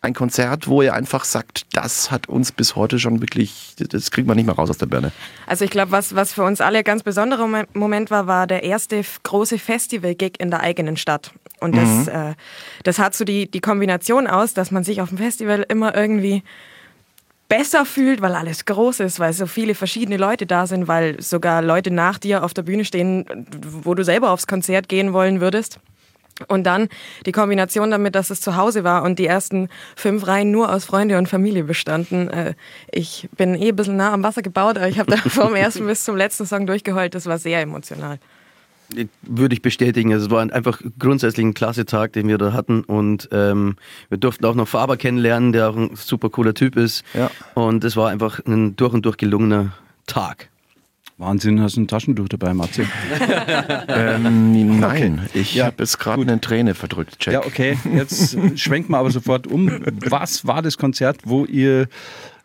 ein 0.01 0.13
Konzert, 0.13 0.68
wo 0.68 0.81
ihr 0.81 0.94
einfach 0.94 1.25
sagt, 1.25 1.66
das 1.74 2.10
hat 2.10 2.30
uns 2.30 2.54
bis 2.54 2.75
heute 2.78 3.00
schon 3.00 3.22
wirklich, 3.22 3.75
das 3.78 4.12
kriegt 4.12 4.28
man 4.28 4.38
nicht 4.38 4.46
mehr 4.46 4.56
raus 4.56 4.69
aus 4.69 4.78
der 4.78 4.86
Birne. 4.86 5.12
Also 5.46 5.66
ich 5.66 5.72
glaube, 5.72 5.92
was, 5.92 6.16
was 6.16 6.31
für 6.31 6.44
uns 6.44 6.62
alle 6.62 6.78
ein 6.78 6.84
ganz 6.86 7.04
besonderer 7.04 7.48
Mo- 7.48 7.63
Moment 7.74 8.10
war, 8.10 8.25
war 8.25 8.48
der 8.48 8.63
erste 8.63 9.01
große 9.24 9.60
Festival-Gig 9.60 10.34
in 10.40 10.51
der 10.51 10.62
eigenen 10.62 10.96
Stadt. 10.96 11.31
Und 11.60 11.75
das, 11.75 12.07
äh, 12.07 12.34
das 12.84 12.98
hat 13.00 13.13
so 13.13 13.25
die, 13.25 13.51
die 13.51 13.60
Kombination 13.60 14.28
aus, 14.28 14.54
dass 14.54 14.72
man 14.72 14.86
sich 14.86 15.01
auf 15.01 15.10
dem 15.10 15.18
Festival 15.18 15.66
immer 15.68 15.94
irgendwie 15.94 16.44
besser 17.50 17.84
fühlt, 17.84 18.22
weil 18.22 18.36
alles 18.36 18.63
groß 18.66 19.01
ist, 19.01 19.19
weil 19.19 19.34
so 19.34 19.48
viele 19.48 19.75
verschiedene 19.75 20.16
Leute 20.18 20.46
da 20.46 20.68
sind, 20.68 20.88
weil 20.88 21.22
sogar 21.22 21.62
Leute 21.62 21.92
nach 21.92 22.19
dir 22.19 22.44
auf 22.46 22.54
der 22.54 22.62
Bühne 22.62 22.86
stehen, 22.86 23.25
wo 23.84 23.96
du 23.96 24.06
selber 24.06 24.30
aufs 24.30 24.48
Konzert 24.48 24.88
gehen 24.88 25.12
wollen 25.12 25.42
würdest. 25.42 25.80
Und 26.47 26.63
dann 26.63 26.88
die 27.25 27.31
Kombination 27.31 27.91
damit, 27.91 28.15
dass 28.15 28.30
es 28.30 28.39
zu 28.41 28.56
Hause 28.56 28.83
war 28.83 29.03
und 29.03 29.19
die 29.19 29.25
ersten 29.27 29.68
fünf 29.95 30.25
Reihen 30.27 30.51
nur 30.51 30.74
aus 30.74 30.86
Freunde 30.86 31.18
und 31.18 31.27
Familie 31.27 31.63
bestanden. 31.65 32.30
Äh, 32.30 32.53
Ich 32.91 33.27
bin 33.36 33.56
eh 33.56 33.69
ein 33.69 33.75
bisschen 33.75 33.97
nah 33.97 34.13
am 34.13 34.24
Wasser 34.24 34.41
gebaut, 34.41 34.77
aber 34.77 34.88
ich 34.88 35.00
habe 35.00 35.12
da 35.12 35.18
vom 35.18 35.53
ersten 35.56 35.86
bis 35.86 36.03
zum 36.03 36.15
letzten 36.15 36.45
Song 36.45 36.65
durchgeheult. 36.65 37.13
Das 37.15 37.25
war 37.25 37.38
sehr 37.38 37.62
emotional. 37.62 38.19
Würde 39.21 39.53
ich 39.53 39.62
bestätigen. 39.62 40.12
Also 40.13 40.25
es 40.25 40.31
war 40.31 40.41
ein- 40.41 40.51
einfach 40.51 40.81
grundsätzlich 40.97 41.45
ein 41.45 41.53
klasse 41.53 41.86
Tag, 41.86 42.13
den 42.13 42.27
wir 42.27 42.39
da 42.39 42.53
hatten. 42.53 42.83
Und 42.83 43.30
ähm, 43.31 43.75
wir 44.09 44.18
durften 44.18 44.45
auch 44.45 44.56
noch 44.56 44.68
Faber 44.68 44.97
kennenlernen, 44.97 45.51
der 45.51 45.69
auch 45.69 45.75
ein 45.75 45.91
super 45.95 46.30
cooler 46.31 46.56
Typ 46.56 46.75
ist. 46.75 47.03
Ja. 47.13 47.30
Und 47.53 47.83
es 47.83 47.95
war 47.95 48.09
einfach 48.09 48.39
ein 48.47 48.75
durch 48.77 48.94
und 48.94 49.06
durch 49.06 49.18
gelungener 49.18 49.74
Tag. 50.07 50.50
Wahnsinn, 51.19 51.62
hast 51.62 51.75
du 51.75 51.81
ein 51.81 51.88
Taschentuch 51.89 52.30
dabei, 52.30 52.54
Matze? 52.54 52.86
Ähm, 53.89 54.80
nein, 54.80 55.27
ich 55.33 55.56
Ja, 55.56 55.66
habe 55.66 55.75
jetzt 55.80 56.00
gerade 56.00 56.21
eine 56.21 56.39
Träne 56.39 56.75
verdrückt. 56.75 57.19
Check. 57.19 57.33
Ja, 57.33 57.45
okay. 57.45 57.77
Jetzt 57.94 58.38
schwenken 58.56 58.92
wir 58.94 58.98
aber 59.00 59.12
sofort 59.12 59.48
um. 59.48 59.69
Was 60.06 60.48
war 60.48 60.62
das 60.62 60.77
Konzert, 60.77 61.18
wo 61.25 61.44
ihr 61.45 61.88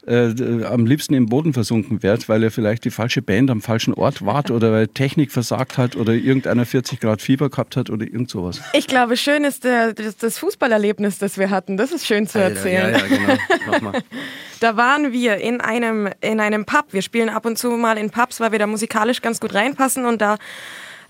äh, 0.07 0.65
am 0.65 0.87
liebsten 0.87 1.15
im 1.15 1.27
Boden 1.27 1.53
versunken 1.53 2.03
wärt, 2.03 2.29
weil 2.29 2.43
ihr 2.43 2.51
vielleicht 2.51 2.85
die 2.85 2.91
falsche 2.91 3.23
Band 3.23 3.51
am 3.51 3.61
falschen 3.61 3.95
Ort 3.95 4.25
wart 4.25 4.51
oder 4.51 4.73
weil 4.73 4.89
Technik 4.89 5.33
versagt 5.33 5.79
hat 5.79 5.97
oder 5.97 6.13
irgendeiner 6.13 6.67
40 6.67 7.01
Grad 7.01 7.23
Fieber 7.23 7.51
gehabt 7.51 7.77
hat 7.77 7.91
oder 7.91 8.05
irgend 8.05 8.31
sowas? 8.31 8.61
Ich 8.73 8.87
glaube, 8.87 9.17
schön 9.17 9.45
ist 9.45 9.65
der, 9.65 9.93
das, 9.95 10.17
das 10.17 10.39
Fußballerlebnis, 10.39 11.19
das 11.19 11.39
wir 11.39 11.51
hatten. 11.51 11.77
Das 11.77 11.93
ist 11.93 12.07
schön 12.07 12.27
zu 12.27 12.39
erzählen. 12.39 12.93
Ja, 12.93 12.99
ja, 12.99 13.77
genau. 13.81 13.93
Da 14.61 14.79
waren 14.79 15.13
wir 15.13 15.37
in 15.39 15.61
einem, 15.61 16.09
in 16.23 16.41
einem 16.41 16.65
Pub. 16.65 16.87
Wir 16.93 17.03
spielen 17.03 17.29
ab 17.29 17.45
und 17.45 17.59
zu 17.59 17.71
mal 17.73 17.99
in 17.99 18.09
Pubs, 18.09 18.41
weil 18.41 18.51
wir 18.51 18.59
da 18.59 18.67
musikalisch 18.67 19.21
ganz 19.21 19.39
gut 19.39 19.53
reinpassen. 19.53 20.07
Und 20.07 20.23
da 20.23 20.39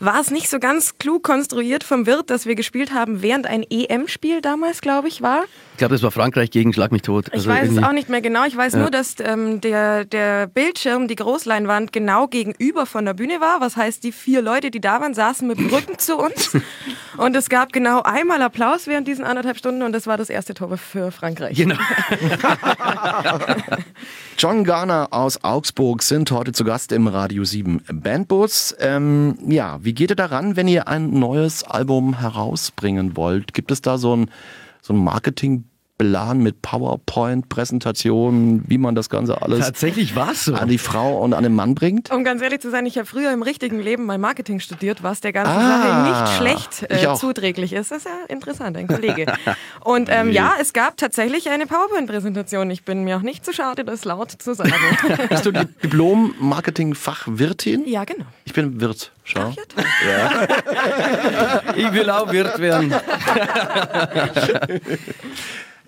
war 0.01 0.21
es 0.21 0.31
nicht 0.31 0.49
so 0.49 0.59
ganz 0.59 0.99
klug 0.99 1.23
konstruiert 1.23 1.85
vom 1.85 2.07
Wirt, 2.07 2.31
dass 2.31 2.47
wir 2.47 2.55
gespielt 2.55 2.93
haben, 2.93 3.23
während 3.23 3.47
ein 3.47 3.65
EM-Spiel 3.69 4.41
damals, 4.41 4.81
glaube 4.81 5.09
ich, 5.09 5.23
war. 5.23 5.45
Ich 5.75 5.79
glaube, 5.79 5.97
das 5.97 6.05
war 6.05 6.13
Frankreich 6.13 6.53
gegen 6.53 6.73
Schlag 6.73 6.93
mich 6.93 7.03
tot. 7.03 7.27
Ich 7.27 7.35
Also 7.35 7.51
weiß 7.51 7.73
es 7.73 7.83
auch 7.83 7.91
nicht 7.91 8.09
mehr 8.09 8.21
genau. 8.21 8.45
Ich 8.45 8.57
weiß 8.57 8.75
nur, 8.75 8.93
dass 8.93 9.17
ähm, 9.19 9.61
der, 9.61 10.05
der 10.05 10.47
Bildschirm, 10.47 11.09
die 11.09 11.17
Großleinwand, 11.17 11.93
genau 11.93 12.29
gegenüber 12.29 12.87
von 12.87 13.05
der 13.05 13.15
Bühne 13.15 13.41
war. 13.41 13.61
Was 13.61 13.77
heißt, 13.77 14.05
die 14.05 14.13
vier 14.13 14.41
Leute, 14.41 14.71
die 14.71 14.81
da 14.81 15.01
waren, 15.01 15.15
saßen 15.15 15.49
mit 15.49 15.59
dem 15.59 15.67
Rücken 15.67 15.99
zu 15.99 16.17
uns. 16.17 16.57
Und 17.17 17.35
es 17.35 17.49
gab 17.49 17.73
genau 17.73 18.03
einmal 18.03 18.41
Applaus 18.41 18.87
während 18.87 19.09
diesen 19.09 19.25
anderthalb 19.25 19.57
Stunden 19.57 19.83
und 19.83 19.93
das 19.93 20.07
war 20.07 20.17
das 20.17 20.31
erste 20.31 20.55
Tor 20.55 20.77
für 20.77 21.13
Frankreich. 21.13 21.57
Genau. 21.57 21.77
John 24.39 24.65
Garner 24.65 25.09
aus 25.13 25.45
Augsburg 25.45 26.03
sind 26.03 26.31
heute 26.33 26.53
zu 26.53 26.65
Gast 26.65 26.91
im 26.91 27.07
Radio 27.07 27.45
7 27.45 27.83
Bandbus. 27.93 28.75
Ähm, 28.81 29.39
ja, 29.47 29.79
wie 29.83 29.93
geht 29.93 30.11
ihr 30.11 30.17
daran, 30.17 30.57
wenn 30.57 30.67
ihr 30.67 30.89
ein 30.89 31.11
neues 31.11 31.63
Album 31.63 32.19
herausbringen 32.19 33.17
wollt? 33.17 33.55
Gibt 33.55 33.71
es 33.71 33.81
da 33.81 33.97
so 33.97 34.17
ein, 34.17 34.31
so 34.85 34.93
ein 34.93 34.99
Marketingplan 35.99 36.39
mit 36.43 36.61
PowerPoint-Präsentationen, 36.63 38.65
wie 38.69 38.79
man 38.79 38.95
das 38.95 39.09
Ganze 39.11 39.43
alles 39.43 39.59
Tatsächlich 39.61 40.15
so. 40.35 40.55
an 40.55 40.69
die 40.69 40.79
Frau 40.79 41.19
und 41.23 41.35
an 41.35 41.43
den 41.45 41.55
Mann 41.55 41.75
bringt? 41.75 42.11
Um 42.11 42.25
ganz 42.25 42.41
ehrlich 42.43 42.61
zu 42.61 42.71
sein, 42.71 42.85
ich 42.87 42.97
habe 42.99 43.07
früher 43.07 43.33
im 43.33 43.43
richtigen 43.43 43.81
Leben 43.81 44.05
mal 44.07 44.19
Marketing 44.19 44.59
studiert, 44.61 45.03
was 45.05 45.21
der 45.21 45.33
ganzen 45.33 45.57
Ah, 45.57 45.79
Sache 45.79 46.03
nicht 46.09 46.29
schlecht 46.37 46.87
äh, 46.91 47.15
zuträglich 47.15 47.73
ist. 47.73 47.91
Das 47.93 47.99
ist 47.99 48.07
ja 48.07 48.13
interessant, 48.29 48.77
ein 48.77 48.89
Kollege. 48.89 49.33
Und 49.85 50.09
ähm, 50.11 50.33
ja, 50.33 50.55
es 50.61 50.73
gab 50.73 50.97
tatsächlich 50.97 51.51
eine 51.51 51.67
PowerPoint-Präsentation. 51.67 52.71
Ich 52.71 52.85
bin 52.85 53.05
mir 53.05 53.17
auch 53.19 53.23
nicht 53.23 53.45
zu 53.45 53.53
schade, 53.53 53.85
das 53.85 54.05
laut 54.05 54.31
zu 54.33 54.55
sagen. 54.55 54.73
Bist 55.29 55.47
du 55.47 55.53
die 55.53 55.67
Diplom-Marketing-Fachwirtin? 55.83 57.87
ja, 57.87 58.05
genau. 58.05 58.25
Ich 58.45 58.53
bin 58.53 58.81
Wirt. 58.81 59.13
Schau. 59.25 59.41
Ja, 59.41 59.53
toll. 59.69 59.85
Ich 61.77 61.93
will 61.93 62.11
auch 62.11 62.33
Wirt 62.33 62.59
werden. 62.59 62.93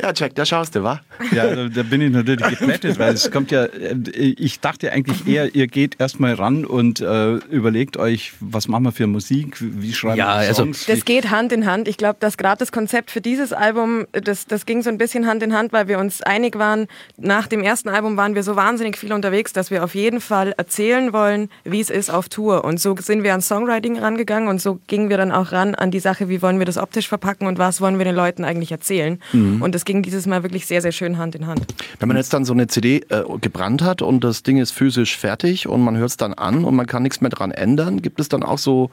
Ja, 0.01 0.13
Jack, 0.15 0.35
da 0.35 0.45
schaust 0.45 0.75
du, 0.75 0.83
wa? 0.83 1.01
Ja, 1.33 1.55
da, 1.55 1.69
da 1.69 1.83
bin 1.83 2.03
ich 2.03 2.13
natürlich 2.13 2.47
geplättet, 2.59 2.99
weil 2.99 3.15
es 3.15 3.31
kommt 3.31 3.51
ja, 3.51 3.65
äh, 3.65 3.95
ich 4.13 4.61
dachte 4.61 4.93
eigentlich 4.93 5.27
eher, 5.27 5.55
ihr 5.55 5.69
geht 5.69 5.99
erstmal 5.99 6.35
ran 6.35 6.67
und 6.67 7.01
äh, 7.01 7.37
überlegt 7.51 7.97
euch, 7.97 8.35
was 8.41 8.69
machen 8.69 8.85
wir 8.85 8.93
für 8.93 9.07
Musik, 9.07 9.57
wie 9.59 9.95
schreiben 9.95 10.19
Ja, 10.19 10.41
wir 10.41 10.49
also 10.49 10.65
Songs. 10.65 10.85
Das 10.85 11.07
geht 11.07 11.31
Hand 11.31 11.51
in 11.51 11.65
Hand. 11.65 11.89
Ich 11.89 11.97
glaube, 11.97 12.19
dass 12.21 12.37
gerade 12.37 12.59
das 12.59 12.73
Konzept 12.73 13.11
für 13.11 13.23
dieses 13.23 13.55
Album, 13.55 14.07
das, 14.13 14.47
das 14.47 14.67
ging 14.67 14.83
so 14.83 14.91
ein 14.91 14.99
bisschen 14.99 15.27
Hand 15.27 15.43
in 15.43 15.55
Hand, 15.55 15.73
weil 15.73 15.89
wir 15.89 15.99
uns 15.99 16.21
einig 16.21 16.59
waren, 16.59 16.89
nach 17.17 17.47
dem 17.47 17.63
ersten 17.63 17.89
Album 17.89 18.19
waren 18.19 18.35
wir 18.35 18.43
so 18.43 18.55
wahnsinnig 18.55 18.99
viel 18.99 19.15
unterwegs, 19.15 19.55
dass 19.55 19.71
wir 19.71 19.83
auf 19.83 19.95
jeden 19.95 20.21
Fall 20.21 20.53
erzählen 20.59 21.15
wollen, 21.15 21.49
wie 21.65 21.81
es 21.81 21.89
ist 21.89 22.11
auf 22.11 22.29
Tour. 22.29 22.65
Und 22.67 22.79
so 22.81 22.95
sind 23.01 23.23
wir 23.23 23.33
an 23.33 23.41
Songwriting 23.41 23.99
rangegangen 23.99 24.51
und 24.51 24.61
so 24.61 24.79
gingen 24.89 25.09
wir 25.09 25.17
dann 25.17 25.33
auch 25.33 25.53
ran 25.53 25.75
an 25.75 25.91
die 25.91 26.01
Sache, 26.01 26.29
wie 26.29 26.43
wollen 26.43 26.59
wir 26.59 26.67
das 26.67 26.77
optisch 26.77 27.09
verpacken 27.09 27.47
und 27.47 27.57
was 27.57 27.81
wollen 27.81 27.97
wir 27.97 28.05
den 28.05 28.15
Leuten 28.15 28.45
eigentlich 28.45 28.73
erzählen. 28.73 29.19
Und 29.33 29.75
das 29.75 29.86
ging 29.87 30.03
dieses 30.03 30.27
Mal 30.27 30.43
wirklich 30.43 30.67
sehr, 30.67 30.83
sehr 30.83 30.93
schön 30.93 31.17
Hand 31.17 31.35
in 31.35 31.47
Hand. 31.47 31.65
Wenn 31.99 32.09
man 32.09 32.19
jetzt 32.19 32.35
dann 32.35 32.45
so 32.45 32.53
eine 32.53 32.67
CD 32.67 33.07
äh, 33.09 33.23
gebrannt 33.41 33.81
hat 33.81 34.03
und 34.03 34.23
das 34.23 34.43
Ding 34.43 34.59
ist 34.59 34.73
physisch 34.73 35.17
fertig 35.17 35.67
und 35.67 35.83
man 35.83 35.97
hört 35.97 36.11
es 36.11 36.17
dann 36.19 36.35
an 36.35 36.65
und 36.65 36.75
man 36.75 36.87
kann 36.87 37.03
nichts 37.03 37.23
mehr 37.23 37.31
dran 37.31 37.51
ändern, 37.51 38.03
gibt 38.03 38.21
es 38.21 38.29
dann 38.29 38.43
auch 38.43 38.59
so 38.59 38.91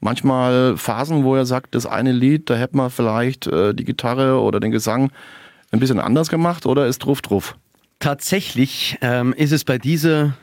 manchmal 0.00 0.76
Phasen, 0.78 1.24
wo 1.24 1.34
er 1.34 1.44
sagt, 1.44 1.74
das 1.74 1.84
eine 1.84 2.12
Lied, 2.12 2.48
da 2.48 2.54
hätte 2.54 2.76
man 2.76 2.88
vielleicht 2.88 3.46
äh, 3.46 3.74
die 3.74 3.84
Gitarre 3.84 4.40
oder 4.40 4.60
den 4.60 4.70
Gesang 4.70 5.10
ein 5.70 5.80
bisschen 5.80 6.00
anders 6.00 6.28
gemacht 6.30 6.64
oder 6.64 6.86
ist 6.86 7.00
drauf 7.00 7.20
drauf? 7.20 7.56
Tatsächlich 7.98 8.96
ähm, 9.00 9.32
ist 9.32 9.52
es 9.52 9.64
bei 9.64 9.76
dieser 9.76 10.34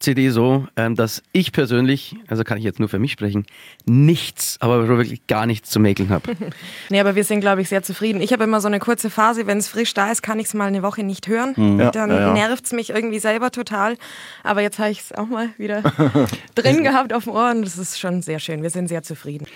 CD 0.00 0.30
so, 0.30 0.66
ähm, 0.76 0.94
dass 0.94 1.22
ich 1.32 1.50
persönlich, 1.52 2.14
also 2.28 2.44
kann 2.44 2.56
ich 2.56 2.64
jetzt 2.64 2.78
nur 2.78 2.88
für 2.88 2.98
mich 3.00 3.12
sprechen, 3.12 3.46
nichts, 3.84 4.56
aber 4.60 4.86
wirklich 4.86 5.26
gar 5.26 5.44
nichts 5.46 5.70
zu 5.70 5.80
mäkeln 5.80 6.10
habe. 6.10 6.36
Nee, 6.90 7.00
aber 7.00 7.14
wir 7.14 7.24
sind, 7.24 7.40
glaube 7.40 7.60
ich, 7.60 7.68
sehr 7.68 7.82
zufrieden. 7.82 8.20
Ich 8.20 8.32
habe 8.32 8.44
immer 8.44 8.60
so 8.60 8.68
eine 8.68 8.78
kurze 8.78 9.10
Phase, 9.10 9.46
wenn 9.46 9.58
es 9.58 9.68
frisch 9.68 9.92
da 9.94 10.10
ist, 10.10 10.22
kann 10.22 10.38
ich 10.38 10.46
es 10.46 10.54
mal 10.54 10.66
eine 10.66 10.82
Woche 10.82 11.02
nicht 11.02 11.28
hören. 11.28 11.78
Ja, 11.78 11.90
Dann 11.90 12.10
ja, 12.10 12.20
ja. 12.20 12.32
nervt 12.32 12.64
es 12.64 12.72
mich 12.72 12.90
irgendwie 12.90 13.18
selber 13.18 13.50
total. 13.50 13.96
Aber 14.42 14.62
jetzt 14.62 14.78
habe 14.78 14.90
ich 14.90 15.00
es 15.00 15.12
auch 15.12 15.26
mal 15.26 15.50
wieder 15.58 15.82
drin 16.54 16.82
gehabt 16.84 17.12
auf 17.12 17.24
dem 17.24 17.32
Ohr 17.34 17.50
und 17.50 17.62
das 17.62 17.76
ist 17.76 17.98
schon 17.98 18.22
sehr 18.22 18.38
schön. 18.38 18.62
Wir 18.62 18.70
sind 18.70 18.88
sehr 18.88 19.02
zufrieden. 19.02 19.46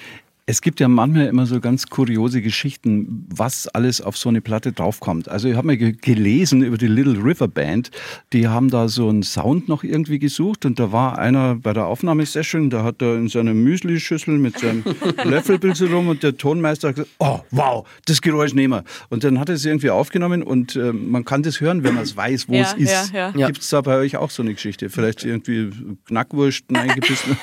Es 0.52 0.60
gibt 0.60 0.80
ja 0.80 0.88
manchmal 0.88 1.28
immer 1.28 1.46
so 1.46 1.60
ganz 1.60 1.86
kuriose 1.86 2.42
Geschichten, 2.42 3.26
was 3.34 3.68
alles 3.68 4.02
auf 4.02 4.18
so 4.18 4.28
eine 4.28 4.42
Platte 4.42 4.72
draufkommt. 4.72 5.26
Also 5.30 5.48
ich 5.48 5.56
habe 5.56 5.66
mal 5.66 5.78
ge 5.78 5.92
gelesen 5.98 6.62
über 6.62 6.76
die 6.76 6.88
Little 6.88 7.14
River 7.24 7.48
Band, 7.48 7.90
die 8.34 8.46
haben 8.48 8.68
da 8.68 8.88
so 8.88 9.08
einen 9.08 9.22
Sound 9.22 9.70
noch 9.70 9.82
irgendwie 9.82 10.18
gesucht 10.18 10.66
und 10.66 10.78
da 10.78 10.92
war 10.92 11.18
einer 11.18 11.54
bei 11.54 11.72
der 11.72 11.86
Aufnahmesession, 11.86 12.68
da 12.68 12.84
hat 12.84 13.00
er 13.00 13.16
in 13.16 13.28
seiner 13.28 13.54
Müsli-Schüssel 13.54 14.36
mit 14.36 14.58
seinem 14.58 14.84
Löffelbild 15.24 15.80
rum 15.90 16.08
und 16.08 16.22
der 16.22 16.36
Tonmeister 16.36 16.88
hat 16.88 16.96
gesagt, 16.96 17.14
oh 17.18 17.40
wow, 17.50 17.88
das 18.04 18.20
Geräusch 18.20 18.52
nehmen 18.52 18.74
wir. 18.74 18.84
Und 19.08 19.24
dann 19.24 19.38
hat 19.40 19.48
er 19.48 19.54
es 19.54 19.64
irgendwie 19.64 19.88
aufgenommen 19.88 20.42
und 20.42 20.76
äh, 20.76 20.92
man 20.92 21.24
kann 21.24 21.42
das 21.42 21.62
hören, 21.62 21.82
wenn 21.82 21.94
man 21.94 22.02
es 22.02 22.14
weiß, 22.14 22.50
wo 22.50 22.52
Ja, 22.56 22.60
es 22.60 22.74
ist. 22.74 23.14
ja. 23.14 23.32
Ja. 23.34 23.46
Gibt 23.46 23.62
es 23.62 23.70
da 23.70 23.80
bei 23.80 23.96
euch 23.96 24.18
auch 24.18 24.28
so 24.28 24.42
eine 24.42 24.52
Geschichte? 24.52 24.90
Vielleicht 24.90 25.24
irgendwie 25.24 25.70
Knackwurst 26.08 26.64
eingebissen? 26.74 27.38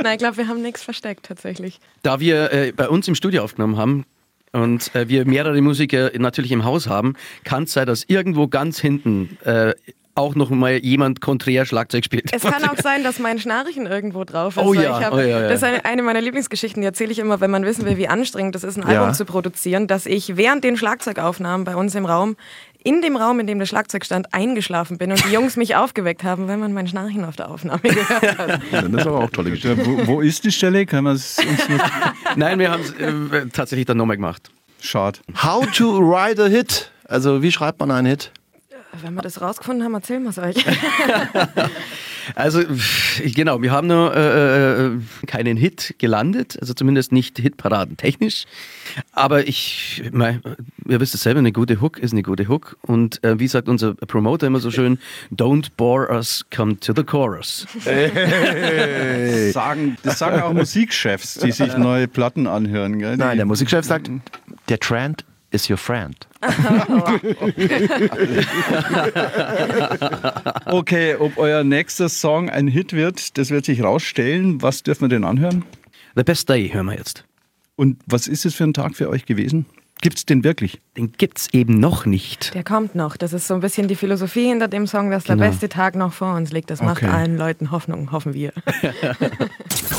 Nein, 0.00 0.12
ich 0.12 0.18
glaube, 0.18 0.36
wir 0.36 0.46
haben 0.46 0.62
nichts 0.62 0.84
versteckt 0.84 1.26
tatsächlich. 1.26 1.80
Da 2.04 2.20
wir 2.20 2.35
äh, 2.44 2.72
bei 2.72 2.88
uns 2.88 3.08
im 3.08 3.14
Studio 3.14 3.42
aufgenommen 3.42 3.76
haben 3.76 4.04
und 4.52 4.94
äh, 4.94 5.08
wir 5.08 5.26
mehrere 5.26 5.60
Musiker 5.60 6.10
natürlich 6.18 6.52
im 6.52 6.64
Haus 6.64 6.88
haben, 6.88 7.14
kann 7.44 7.64
es 7.64 7.72
sein, 7.72 7.86
dass 7.86 8.04
irgendwo 8.04 8.48
ganz 8.48 8.78
hinten 8.78 9.38
äh, 9.44 9.74
auch 10.16 10.34
noch 10.34 10.48
mal 10.50 10.78
jemand 10.78 11.20
konträr 11.20 11.66
Schlagzeug 11.66 12.04
spielt. 12.04 12.32
Es 12.32 12.42
kann 12.42 12.64
auch 12.68 12.78
sein, 12.78 13.04
dass 13.04 13.18
mein 13.18 13.38
Schnarchen 13.38 13.86
irgendwo 13.86 14.24
drauf 14.24 14.56
ist. 14.56 14.62
Oh 14.62 14.72
ja, 14.72 14.98
ich 14.98 15.04
hab, 15.04 15.12
oh 15.12 15.18
ja, 15.18 15.26
ja. 15.26 15.42
Das 15.42 15.56
ist 15.56 15.64
eine, 15.64 15.84
eine 15.84 16.02
meiner 16.02 16.22
Lieblingsgeschichten, 16.22 16.80
die 16.80 16.86
erzähle 16.86 17.12
ich 17.12 17.18
immer, 17.18 17.40
wenn 17.40 17.50
man 17.50 17.64
wissen 17.64 17.84
will, 17.84 17.98
wie 17.98 18.08
anstrengend 18.08 18.56
es 18.56 18.64
ist, 18.64 18.78
ein 18.78 18.90
Ja. 18.90 19.00
Album 19.00 19.14
zu 19.14 19.26
produzieren, 19.26 19.86
dass 19.86 20.06
ich 20.06 20.36
während 20.36 20.64
den 20.64 20.76
Schlagzeugaufnahmen 20.76 21.64
bei 21.64 21.76
uns 21.76 21.94
im 21.94 22.06
Raum, 22.06 22.36
in 22.86 23.02
dem 23.02 23.16
Raum, 23.16 23.40
in 23.40 23.48
dem 23.48 23.58
das 23.58 23.68
Schlagzeug 23.68 24.04
stand, 24.04 24.32
eingeschlafen 24.32 24.96
bin 24.96 25.10
und 25.10 25.24
die 25.24 25.32
Jungs 25.32 25.56
mich 25.56 25.74
aufgeweckt 25.76 26.22
haben, 26.22 26.46
weil 26.46 26.56
man 26.56 26.72
mein 26.72 26.86
Schnarchen 26.86 27.24
auf 27.24 27.34
der 27.34 27.50
Aufnahme 27.50 27.80
gehört 27.82 28.38
hat. 28.38 28.60
Ja, 28.70 28.82
das 28.82 29.00
ist 29.00 29.06
aber 29.08 29.24
auch 29.24 29.30
tolle 29.30 29.50
Geschichte. 29.50 29.84
Wo, 29.84 30.06
wo 30.06 30.20
ist 30.20 30.44
die 30.44 30.52
Stelle? 30.52 30.86
Kann 30.86 31.02
man 31.02 31.16
es 31.16 31.36
uns 31.38 31.68
noch 31.68 31.84
Nein, 32.36 32.60
wir 32.60 32.70
haben 32.70 32.82
es 32.82 32.92
äh, 32.92 33.46
tatsächlich 33.52 33.86
dann 33.86 33.96
nochmal 33.96 34.16
gemacht. 34.16 34.50
Schade. 34.80 35.18
How 35.42 35.66
to 35.72 35.98
write 35.98 36.40
a 36.40 36.46
hit? 36.46 36.92
Also 37.08 37.42
wie 37.42 37.50
schreibt 37.50 37.80
man 37.80 37.90
einen 37.90 38.06
Hit? 38.06 38.30
Wenn 39.02 39.14
wir 39.14 39.22
das 39.22 39.40
rausgefunden 39.40 39.84
haben, 39.84 39.94
erzählen 39.94 40.22
wir 40.22 40.30
es 40.30 40.38
euch. 40.38 40.56
Also 42.34 42.62
genau, 43.24 43.62
wir 43.62 43.70
haben 43.70 43.86
nur 43.86 44.14
äh, 44.14 44.86
äh, 44.86 44.98
keinen 45.26 45.56
Hit 45.56 45.94
gelandet, 45.98 46.58
also 46.60 46.74
zumindest 46.74 47.12
nicht 47.12 47.38
Hitparaden 47.38 47.96
technisch. 47.96 48.46
Aber 49.12 49.46
ich, 49.46 50.02
mein, 50.12 50.42
ihr 50.88 51.00
wisst 51.00 51.14
es 51.14 51.22
selber, 51.22 51.38
eine 51.38 51.52
gute 51.52 51.80
Hook 51.80 51.98
ist 51.98 52.12
eine 52.12 52.22
gute 52.22 52.48
Hook. 52.48 52.76
Und 52.82 53.22
äh, 53.22 53.38
wie 53.38 53.46
sagt 53.46 53.68
unser 53.68 53.94
Promoter 53.94 54.46
immer 54.46 54.60
so 54.60 54.70
schön, 54.70 54.98
don't 55.34 55.68
bore 55.76 56.10
us, 56.10 56.44
come 56.54 56.78
to 56.80 56.92
the 56.94 57.04
chorus. 57.04 57.66
Das 57.84 57.84
sagen, 59.52 59.96
das 60.02 60.18
sagen 60.18 60.42
auch 60.42 60.52
Musikchefs, 60.52 61.34
die 61.34 61.52
sich 61.52 61.76
neue 61.76 62.08
Platten 62.08 62.46
anhören. 62.46 62.98
Gell? 62.98 63.16
Nein, 63.16 63.36
der 63.36 63.46
Musikchef 63.46 63.84
sagt, 63.84 64.10
der 64.68 64.80
Trend 64.80 65.24
is 65.50 65.70
your 65.70 65.78
friend. 65.78 66.14
Okay, 70.66 71.14
ob 71.16 71.38
euer 71.38 71.64
nächster 71.64 72.08
Song 72.08 72.50
ein 72.50 72.68
Hit 72.68 72.92
wird, 72.92 73.38
das 73.38 73.50
wird 73.50 73.64
sich 73.64 73.82
rausstellen. 73.82 74.62
Was 74.62 74.82
dürfen 74.82 75.02
wir 75.02 75.08
denn 75.08 75.24
anhören? 75.24 75.64
The 76.14 76.22
Best 76.22 76.48
Day 76.48 76.68
hören 76.70 76.86
wir 76.86 76.96
jetzt. 76.96 77.24
Und 77.76 77.98
was 78.06 78.26
ist 78.26 78.46
es 78.46 78.54
für 78.54 78.64
ein 78.64 78.74
Tag 78.74 78.96
für 78.96 79.08
euch 79.08 79.26
gewesen? 79.26 79.66
Gibt 80.02 80.18
es 80.18 80.26
den 80.26 80.44
wirklich? 80.44 80.80
Den 80.96 81.12
gibt's 81.12 81.48
eben 81.52 81.80
noch 81.80 82.04
nicht. 82.04 82.52
Der 82.54 82.64
kommt 82.64 82.94
noch. 82.94 83.16
Das 83.16 83.32
ist 83.32 83.46
so 83.46 83.54
ein 83.54 83.60
bisschen 83.60 83.88
die 83.88 83.94
Philosophie 83.96 84.46
hinter 84.48 84.68
dem 84.68 84.86
Song, 84.86 85.10
dass 85.10 85.24
der 85.24 85.36
Genau. 85.36 85.48
beste 85.48 85.68
Tag 85.70 85.94
noch 85.94 86.12
vor 86.12 86.34
uns 86.34 86.52
liegt. 86.52 86.70
Das 86.70 86.82
macht 86.82 87.02
Okay. 87.02 87.10
allen 87.10 87.38
Leuten 87.38 87.70
Hoffnung, 87.70 88.12
hoffen 88.12 88.34
wir. 88.34 88.52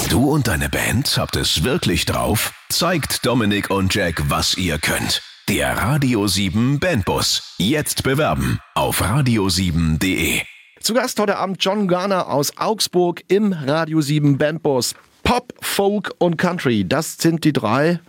Du 0.10 0.32
und 0.32 0.48
deine 0.48 0.70
Band 0.70 1.18
habt 1.18 1.36
es 1.36 1.63
wirklich 1.66 2.06
drauf? 2.06 2.54
Zeigt 2.70 3.25
Dominik 3.25 3.70
und 3.70 3.94
Jack, 3.94 4.24
was 4.30 4.56
ihr 4.58 4.77
könnt. 4.77 5.22
Der 5.50 5.77
Radio 5.77 6.27
7 6.27 6.77
Bandbus. 6.77 7.56
Jetzt 7.58 8.04
bewerben 8.04 8.60
auf 8.75 9.01
radio7.de. 9.01 10.42
Zu 10.82 10.94
Gast 10.94 11.18
heute 11.22 11.38
Abend 11.38 11.63
John 11.63 11.88
Garner 11.88 12.27
aus 12.27 12.58
Augsburg 12.58 13.24
im 13.30 13.54
Radio 13.54 14.01
7 14.01 14.38
Bandbus. 14.38 14.94
Pop, 15.24 15.54
Folk 15.62 16.13
und 16.18 16.36
Country. 16.36 16.86
Das 16.86 17.16
sind 17.18 17.46
die 17.46 17.54
drei, 17.54 18.01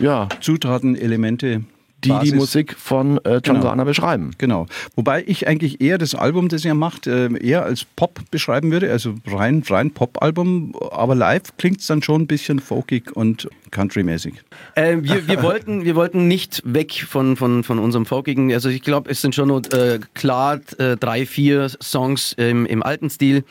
ja, 0.00 0.28
Zutaten, 0.40 0.96
Elemente, 0.96 1.62
die 2.06 2.10
Basis. 2.10 2.30
die 2.30 2.36
Musik 2.36 2.76
von 2.78 3.18
äh, 3.24 3.40
John 3.44 3.56
Genau. 3.56 3.60
Garner 3.62 3.84
beschreiben. 3.84 4.30
Genau. 4.38 4.66
Wobei 4.94 5.24
ich 5.26 5.46
eigentlich 5.46 5.80
eher 5.80 5.98
das 5.98 6.14
Album, 6.14 6.48
das 6.48 6.64
ihr 6.64 6.74
macht, 6.74 7.06
äh, 7.06 7.28
eher 7.38 7.64
als 7.64 7.84
Pop 7.84 8.20
beschreiben 8.30 8.70
würde. 8.70 8.90
Also 8.90 9.14
rein, 9.26 9.62
rein 9.68 9.90
Pop-Album. 9.90 10.74
Aber 10.90 11.14
live 11.14 11.56
klingt 11.58 11.80
es 11.80 11.86
dann 11.86 12.02
schon 12.02 12.22
ein 12.22 12.26
bisschen 12.26 12.60
folkig 12.60 13.14
und 13.14 13.48
country-mäßig. 13.70 14.34
Äh, 14.74 14.98
wir, 15.00 15.28
wir, 15.28 15.42
wollten, 15.42 15.84
wir 15.84 15.94
wollten 15.96 16.28
nicht 16.28 16.62
weg 16.64 17.04
von, 17.08 17.36
von, 17.36 17.64
von 17.64 17.78
unserem 17.78 18.06
Folkigen. 18.06 18.52
Also 18.52 18.68
ich 18.68 18.82
glaube, 18.82 19.10
es 19.10 19.20
sind 19.20 19.34
schon 19.34 19.48
nur, 19.48 19.62
äh, 19.72 20.00
klar 20.14 20.60
äh, 20.78 20.96
drei, 20.96 21.26
vier 21.26 21.68
Songs 21.82 22.32
im, 22.34 22.66
im 22.66 22.82
alten 22.82 23.10
Stil. 23.10 23.44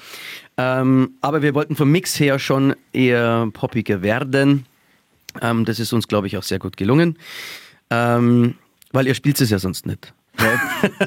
Ähm, 0.58 1.12
aber 1.22 1.42
wir 1.42 1.54
wollten 1.54 1.76
vom 1.76 1.92
Mix 1.92 2.20
her 2.20 2.40
schon 2.40 2.76
eher 2.94 3.50
poppiger 3.54 4.02
werden. 4.02 4.66
Ähm, 5.42 5.66
das 5.66 5.80
ist 5.80 5.92
uns, 5.92 6.08
glaube 6.08 6.28
ich, 6.28 6.38
auch 6.38 6.44
sehr 6.44 6.60
gut 6.60 6.78
gelungen. 6.78 7.18
Ähm, 7.90 8.56
weil 8.92 9.08
ihr 9.08 9.16
spielt 9.16 9.40
es 9.42 9.50
ja 9.50 9.60
sonst 9.60 9.86
nicht. 9.86 10.14
Ja, 10.40 10.60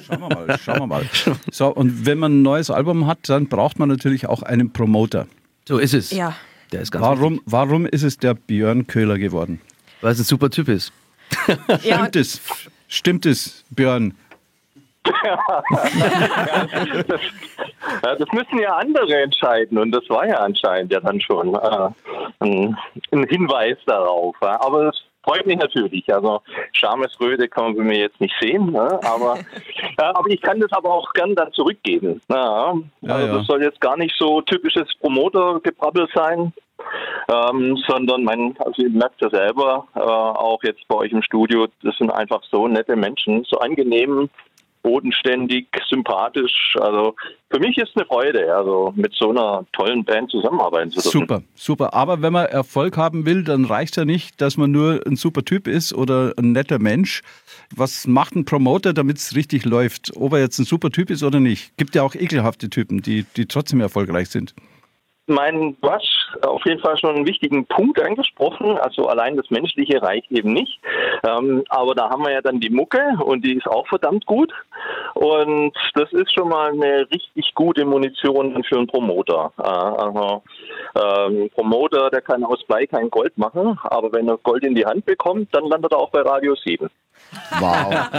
schauen 0.06 0.20
wir 0.20 0.28
mal, 0.28 0.58
schauen 0.58 0.78
wir 0.80 0.86
mal. 0.86 1.04
So, 1.50 1.68
und 1.68 2.06
wenn 2.06 2.18
man 2.18 2.38
ein 2.38 2.42
neues 2.42 2.70
Album 2.70 3.06
hat, 3.06 3.28
dann 3.28 3.48
braucht 3.48 3.78
man 3.78 3.88
natürlich 3.88 4.26
auch 4.26 4.42
einen 4.42 4.72
Promoter. 4.72 5.26
So 5.66 5.78
ist 5.78 5.94
es. 5.94 6.10
Ja. 6.10 6.34
Der 6.72 6.82
ist 6.82 6.90
ganz 6.90 7.04
Warum, 7.04 7.40
warum 7.46 7.86
ist 7.86 8.02
es 8.02 8.18
der 8.18 8.34
Björn 8.34 8.86
Köhler 8.86 9.18
geworden? 9.18 9.60
Weil 10.00 10.12
es 10.12 10.18
ein 10.20 10.24
super 10.24 10.50
Typ 10.50 10.68
ist. 10.68 10.92
Ja, 11.82 11.98
Stimmt 11.98 12.16
es? 12.16 12.40
Stimmt 12.88 13.26
es, 13.26 13.64
Björn? 13.70 14.14
Ja, 18.02 18.14
das 18.16 18.28
müssen 18.32 18.58
ja 18.58 18.76
andere 18.76 19.22
entscheiden 19.22 19.78
und 19.78 19.92
das 19.92 20.08
war 20.08 20.26
ja 20.26 20.36
anscheinend 20.36 20.92
ja 20.92 21.00
dann 21.00 21.20
schon 21.20 21.54
äh, 21.54 21.90
ein, 22.40 22.76
Hinweis 23.28 23.78
darauf. 23.86 24.36
Aber 24.40 24.88
es 24.88 25.02
freut 25.22 25.46
mich 25.46 25.58
natürlich. 25.58 26.12
Also 26.12 26.40
Schamesröde 26.72 27.48
kann 27.48 27.64
man 27.64 27.76
bei 27.76 27.82
mir 27.84 27.98
jetzt 27.98 28.20
nicht 28.20 28.34
sehen, 28.40 28.72
ne? 28.72 29.00
aber, 29.02 29.38
ja, 29.98 30.14
aber 30.14 30.28
ich 30.28 30.40
kann 30.40 30.60
das 30.60 30.72
aber 30.72 30.92
auch 30.92 31.12
gern 31.12 31.34
dann 31.34 31.52
zurückgeben. 31.52 32.20
Ja. 32.28 32.74
Ja, 33.00 33.14
also 33.14 33.26
ja. 33.26 33.34
das 33.34 33.46
soll 33.46 33.62
jetzt 33.62 33.80
gar 33.80 33.96
nicht 33.96 34.14
so 34.18 34.40
typisches 34.42 34.88
Promoter-Gebrabbel 35.00 36.08
sein. 36.14 36.52
Ähm, 37.28 37.76
sondern 37.88 38.22
mein, 38.22 38.56
also 38.60 38.82
ihr 38.82 38.90
merkt 38.90 39.20
ja 39.20 39.28
selber, 39.28 39.86
äh, 39.96 39.98
auch 39.98 40.62
jetzt 40.62 40.86
bei 40.86 40.94
euch 40.94 41.10
im 41.10 41.22
Studio, 41.22 41.66
das 41.82 41.98
sind 41.98 42.10
einfach 42.10 42.40
so 42.50 42.68
nette 42.68 42.94
Menschen, 42.94 43.44
so 43.44 43.58
angenehm 43.58 44.30
bodenständig, 44.88 45.66
sympathisch. 45.88 46.74
Also 46.80 47.14
für 47.50 47.60
mich 47.60 47.76
ist 47.76 47.92
eine 47.94 48.06
Freude, 48.06 48.54
also 48.54 48.92
mit 48.96 49.12
so 49.14 49.30
einer 49.30 49.66
tollen 49.72 50.02
Band 50.02 50.30
zusammenarbeiten 50.30 50.90
zu 50.90 51.02
dürfen. 51.02 51.20
Super, 51.20 51.42
super. 51.54 51.94
Aber 51.94 52.22
wenn 52.22 52.32
man 52.32 52.46
Erfolg 52.46 52.96
haben 52.96 53.26
will, 53.26 53.44
dann 53.44 53.66
reicht 53.66 53.92
es 53.92 53.96
ja 53.96 54.04
nicht, 54.06 54.40
dass 54.40 54.56
man 54.56 54.70
nur 54.70 55.02
ein 55.06 55.16
super 55.16 55.44
Typ 55.44 55.68
ist 55.68 55.92
oder 55.92 56.32
ein 56.38 56.52
netter 56.52 56.78
Mensch. 56.78 57.20
Was 57.76 58.06
macht 58.06 58.34
ein 58.34 58.46
Promoter, 58.46 58.94
damit 58.94 59.18
es 59.18 59.36
richtig 59.36 59.66
läuft? 59.66 60.12
Ob 60.16 60.32
er 60.32 60.40
jetzt 60.40 60.58
ein 60.58 60.64
super 60.64 60.90
Typ 60.90 61.10
ist 61.10 61.22
oder 61.22 61.38
nicht. 61.38 61.76
Gibt 61.76 61.94
ja 61.94 62.02
auch 62.02 62.14
ekelhafte 62.14 62.70
Typen, 62.70 63.02
die, 63.02 63.26
die 63.36 63.44
trotzdem 63.44 63.80
erfolgreich 63.80 64.30
sind 64.30 64.54
mein, 65.28 65.76
hast 65.82 66.36
auf 66.42 66.64
jeden 66.64 66.80
Fall 66.80 66.96
schon 66.98 67.16
einen 67.16 67.26
wichtigen 67.26 67.66
Punkt 67.66 68.00
angesprochen. 68.00 68.78
Also 68.78 69.06
allein 69.06 69.36
das 69.36 69.50
Menschliche 69.50 70.02
reicht 70.02 70.30
eben 70.30 70.52
nicht. 70.52 70.80
Ähm, 71.26 71.64
aber 71.68 71.94
da 71.94 72.10
haben 72.10 72.22
wir 72.24 72.32
ja 72.32 72.42
dann 72.42 72.60
die 72.60 72.70
Mucke 72.70 73.16
und 73.24 73.44
die 73.44 73.54
ist 73.54 73.66
auch 73.66 73.86
verdammt 73.88 74.26
gut. 74.26 74.52
Und 75.14 75.72
das 75.94 76.12
ist 76.12 76.32
schon 76.32 76.48
mal 76.48 76.72
eine 76.72 77.06
richtig 77.10 77.54
gute 77.54 77.84
Munition 77.84 78.62
für 78.64 78.76
einen 78.76 78.86
Promoter. 78.86 79.52
Äh, 79.58 79.62
also, 79.62 80.42
ähm, 80.94 81.50
Promoter, 81.54 82.10
der 82.10 82.20
kann 82.20 82.44
aus 82.44 82.62
Blei 82.64 82.86
kein 82.86 83.10
Gold 83.10 83.36
machen, 83.36 83.78
aber 83.82 84.12
wenn 84.12 84.28
er 84.28 84.38
Gold 84.38 84.64
in 84.64 84.74
die 84.74 84.86
Hand 84.86 85.04
bekommt, 85.04 85.54
dann 85.54 85.64
landet 85.64 85.92
er 85.92 85.98
auch 85.98 86.10
bei 86.10 86.20
Radio 86.20 86.54
7. 86.54 86.88
Wow. 87.58 87.92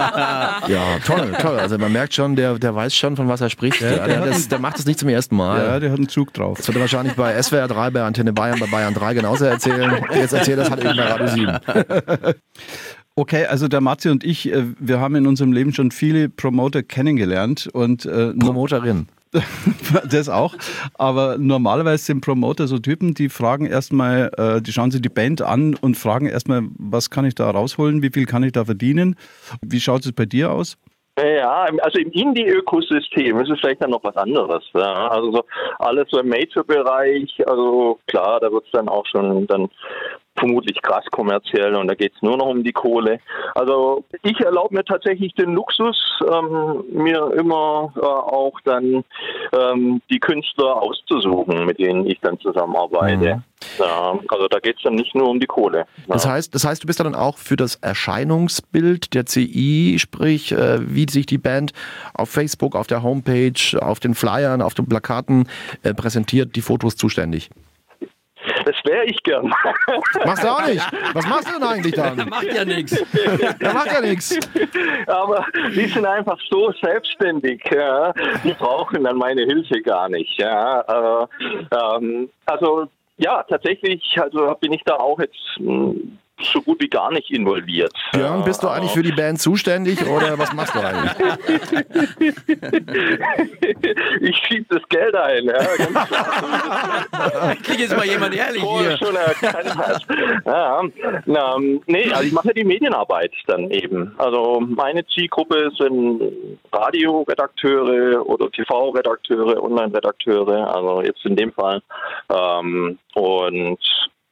ja, 0.67 0.99
toll, 1.05 1.33
toll. 1.39 1.59
Also 1.59 1.77
man 1.77 1.91
merkt 1.91 2.13
schon, 2.13 2.35
der, 2.35 2.59
der 2.59 2.75
weiß 2.75 2.95
schon, 2.95 3.15
von 3.15 3.27
was 3.27 3.41
er 3.41 3.49
spricht. 3.49 3.81
Ja, 3.81 3.89
der, 3.89 4.07
der, 4.07 4.25
das, 4.25 4.47
der, 4.47 4.59
macht 4.59 4.79
es 4.79 4.85
nicht 4.85 4.99
zum 4.99 5.09
ersten 5.09 5.35
Mal. 5.35 5.63
Ja, 5.63 5.79
der 5.79 5.91
hat 5.91 5.97
einen 5.97 6.09
Zug 6.09 6.33
drauf. 6.33 6.57
Das 6.57 6.67
wird 6.67 6.77
er 6.77 6.81
wahrscheinlich 6.81 7.15
bei 7.15 7.41
SWR 7.41 7.67
3, 7.67 7.89
bei 7.91 8.03
Antenne 8.03 8.33
Bayern, 8.33 8.59
bei 8.59 8.67
Bayern 8.67 8.93
3 8.93 9.13
genauso 9.15 9.45
erzählen. 9.45 9.91
Jetzt 10.13 10.33
erzählt 10.33 10.59
das 10.59 10.69
halt 10.69 10.83
eben 10.83 10.97
bei 10.97 11.03
Radio 11.03 11.27
7. 11.27 11.59
Okay, 13.15 13.47
also 13.47 13.67
der 13.67 13.81
Matze 13.81 14.11
und 14.11 14.23
ich, 14.23 14.49
äh, 14.49 14.63
wir 14.79 15.01
haben 15.01 15.13
in 15.15 15.27
unserem 15.27 15.51
Leben 15.51 15.73
schon 15.73 15.91
viele 15.91 16.29
Promoter 16.29 16.83
kennengelernt 16.83 17.67
und 17.73 18.05
äh, 18.05 18.33
Promoterin. 18.33 19.07
das 20.09 20.29
auch. 20.29 20.55
Aber 20.95 21.37
normalerweise 21.37 22.03
sind 22.03 22.21
Promoter 22.21 22.67
so 22.67 22.79
Typen, 22.79 23.13
die 23.13 23.29
fragen 23.29 23.65
erstmal, 23.65 24.31
äh, 24.37 24.61
die 24.61 24.71
schauen 24.71 24.91
sich 24.91 25.01
die 25.01 25.09
Band 25.09 25.41
an 25.41 25.75
und 25.75 25.95
fragen 25.95 26.25
erstmal, 26.25 26.63
was 26.77 27.09
kann 27.09 27.25
ich 27.25 27.35
da 27.35 27.49
rausholen, 27.49 28.01
wie 28.01 28.09
viel 28.09 28.25
kann 28.25 28.43
ich 28.43 28.53
da 28.53 28.65
verdienen? 28.65 29.15
Wie 29.61 29.79
schaut 29.79 30.05
es 30.05 30.11
bei 30.11 30.25
dir 30.25 30.51
aus? 30.51 30.77
Ja, 31.23 31.67
also 31.81 31.99
im 31.99 32.11
Indie-Ökosystem 32.11 33.39
ist 33.39 33.49
es 33.49 33.59
vielleicht 33.59 33.81
dann 33.81 33.91
noch 33.91 34.03
was 34.03 34.15
anderes. 34.15 34.63
Ja. 34.73 35.07
Also 35.07 35.31
so 35.31 35.43
alles 35.79 36.07
so 36.09 36.19
im 36.19 36.29
Major-Bereich, 36.29 37.43
also 37.47 37.99
klar, 38.07 38.39
da 38.39 38.51
wird 38.51 38.65
es 38.65 38.71
dann 38.71 38.89
auch 38.89 39.05
schon 39.05 39.47
dann 39.47 39.69
vermutlich 40.39 40.81
krass 40.81 41.05
kommerziell 41.11 41.75
und 41.75 41.87
da 41.87 41.95
geht 41.95 42.13
es 42.15 42.21
nur 42.21 42.37
noch 42.37 42.47
um 42.47 42.63
die 42.63 42.71
Kohle. 42.71 43.19
Also 43.55 44.05
ich 44.23 44.39
erlaube 44.39 44.75
mir 44.75 44.85
tatsächlich 44.85 45.33
den 45.33 45.53
Luxus, 45.53 45.97
ähm, 46.31 46.83
mir 46.91 47.33
immer 47.37 47.93
äh, 47.97 47.99
auch 47.99 48.59
dann 48.63 49.03
ähm, 49.53 50.01
die 50.09 50.19
Künstler 50.19 50.81
auszusuchen, 50.81 51.65
mit 51.65 51.79
denen 51.79 52.05
ich 52.05 52.19
dann 52.21 52.39
zusammenarbeite. 52.39 53.35
Mhm. 53.35 53.43
Ja, 53.79 54.19
also 54.27 54.47
da 54.47 54.59
geht 54.59 54.77
es 54.77 54.83
dann 54.83 54.95
nicht 54.95 55.15
nur 55.15 55.29
um 55.29 55.39
die 55.39 55.47
Kohle. 55.47 55.79
Ja. 55.79 56.13
Das 56.13 56.27
heißt, 56.27 56.53
das 56.53 56.65
heißt, 56.65 56.83
du 56.83 56.87
bist 56.87 56.99
dann 56.99 57.15
auch 57.15 57.37
für 57.37 57.55
das 57.55 57.75
Erscheinungsbild 57.75 59.13
der 59.13 59.25
CI, 59.25 59.97
sprich, 59.99 60.51
äh, 60.51 60.79
wie 60.93 61.09
sich 61.09 61.25
die 61.25 61.37
Band 61.37 61.71
auf 62.13 62.29
Facebook, 62.29 62.75
auf 62.75 62.87
der 62.87 63.03
Homepage, 63.03 63.53
auf 63.81 63.99
den 63.99 64.15
Flyern, 64.15 64.61
auf 64.61 64.73
den 64.73 64.87
Plakaten 64.87 65.47
äh, 65.83 65.93
präsentiert, 65.93 66.55
die 66.55 66.61
Fotos 66.61 66.95
zuständig. 66.95 67.49
Das 68.65 68.75
wäre 68.85 69.05
ich 69.05 69.21
gern. 69.23 69.53
Machst 70.25 70.43
du 70.43 70.47
auch 70.47 70.65
nicht? 70.65 70.85
Was 71.13 71.27
machst 71.27 71.47
du 71.49 71.53
denn 71.53 71.63
eigentlich 71.63 71.93
dann? 71.93 72.17
Der 72.17 72.25
macht 72.29 72.53
ja 72.53 72.65
nichts. 72.65 73.03
Der 73.59 73.73
macht 73.73 73.91
ja 73.91 74.01
nichts. 74.01 74.39
Aber 75.07 75.45
die 75.75 75.87
sind 75.87 76.05
einfach 76.05 76.37
so 76.49 76.71
selbstständig. 76.81 77.61
Ja. 77.71 78.13
Die 78.43 78.53
brauchen 78.53 79.03
dann 79.03 79.17
meine 79.17 79.43
Hilfe 79.43 79.81
gar 79.81 80.09
nicht. 80.09 80.39
Ja. 80.39 80.81
Äh, 80.81 81.27
ähm, 81.75 82.29
also 82.45 82.87
ja, 83.19 83.43
tatsächlich, 83.43 84.17
also 84.19 84.55
bin 84.59 84.73
ich 84.73 84.83
da 84.85 84.95
auch 84.95 85.19
jetzt 85.19 85.37
hm, 85.57 86.17
so 86.41 86.61
gut 86.61 86.81
wie 86.81 86.87
gar 86.87 87.11
nicht 87.11 87.31
involviert. 87.31 87.93
Björn, 88.11 88.43
bist 88.43 88.63
du 88.63 88.67
eigentlich 88.67 88.91
für 88.91 89.03
die 89.03 89.11
Band 89.11 89.39
zuständig 89.39 90.05
oder 90.05 90.37
was 90.37 90.53
machst 90.53 90.75
du 90.75 90.79
eigentlich? 90.79 92.19
ich 94.21 94.37
schieb 94.37 94.67
das 94.69 94.81
Geld 94.89 95.15
ein, 95.15 95.45
ja. 95.45 95.59
Krieg 97.63 97.79
jetzt 97.79 97.95
mal 97.95 98.05
jemand 98.05 98.35
ehrlich 98.35 98.63
hier. 98.63 98.97
schon. 98.97 99.15
Ja, 100.45 100.81
na, 101.25 101.57
nee, 101.85 102.11
also 102.11 102.23
ich 102.23 102.31
mache 102.31 102.53
die 102.53 102.63
Medienarbeit 102.63 103.33
dann 103.47 103.69
eben. 103.71 104.13
Also 104.17 104.61
meine 104.61 105.05
Zielgruppe 105.07 105.71
sind 105.77 106.21
Radioredakteure 106.71 108.25
oder 108.25 108.49
TV-Redakteure, 108.51 109.61
Online-Redakteure, 109.63 110.75
also 110.75 111.01
jetzt 111.01 111.25
in 111.25 111.35
dem 111.35 111.51
Fall. 111.53 111.81
Ähm, 112.31 112.97
und 113.15 113.79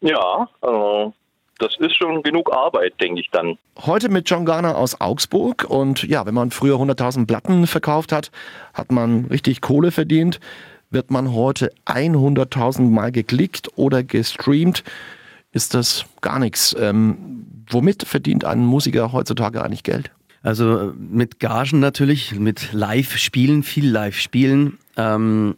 ja, 0.01 0.47
also 0.61 1.13
das 1.59 1.75
ist 1.79 1.95
schon 1.95 2.23
genug 2.23 2.53
Arbeit, 2.53 2.93
denke 3.01 3.21
ich 3.21 3.29
dann. 3.31 3.57
Heute 3.85 4.09
mit 4.09 4.29
John 4.29 4.45
Garner 4.45 4.77
aus 4.77 4.99
Augsburg 4.99 5.65
und 5.69 6.03
ja, 6.03 6.25
wenn 6.25 6.33
man 6.33 6.51
früher 6.51 6.75
100.000 6.75 7.25
Platten 7.27 7.67
verkauft 7.67 8.11
hat, 8.11 8.31
hat 8.73 8.91
man 8.91 9.25
richtig 9.25 9.61
Kohle 9.61 9.91
verdient. 9.91 10.39
Wird 10.89 11.11
man 11.11 11.33
heute 11.33 11.71
100.000 11.85 12.89
Mal 12.89 13.11
geklickt 13.11 13.69
oder 13.75 14.03
gestreamt, 14.03 14.83
ist 15.51 15.73
das 15.73 16.05
gar 16.21 16.39
nichts. 16.39 16.75
Ähm, 16.79 17.45
womit 17.69 18.03
verdient 18.03 18.45
ein 18.45 18.59
Musiker 18.59 19.11
heutzutage 19.11 19.63
eigentlich 19.63 19.83
Geld? 19.83 20.11
Also 20.43 20.93
mit 20.97 21.39
Gagen 21.39 21.79
natürlich, 21.79 22.35
mit 22.35 22.71
Live-Spielen, 22.71 23.63
viel 23.63 23.89
Live-Spielen 23.89 24.77
ähm, 24.95 25.55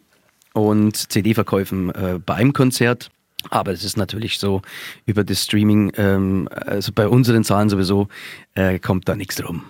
und 0.53 0.95
CD-Verkäufen 0.95 1.89
äh, 1.93 2.19
beim 2.25 2.53
Konzert. 2.53 3.11
Aber 3.49 3.71
es 3.71 3.83
ist 3.83 3.97
natürlich 3.97 4.39
so, 4.39 4.61
über 5.05 5.23
das 5.23 5.43
Streaming, 5.43 5.91
ähm, 5.97 6.47
also 6.51 6.91
bei 6.93 7.07
unseren 7.07 7.43
Zahlen 7.43 7.69
sowieso, 7.69 8.07
äh, 8.55 8.79
kommt 8.79 9.07
da 9.09 9.15
nichts 9.15 9.35
drum. 9.35 9.63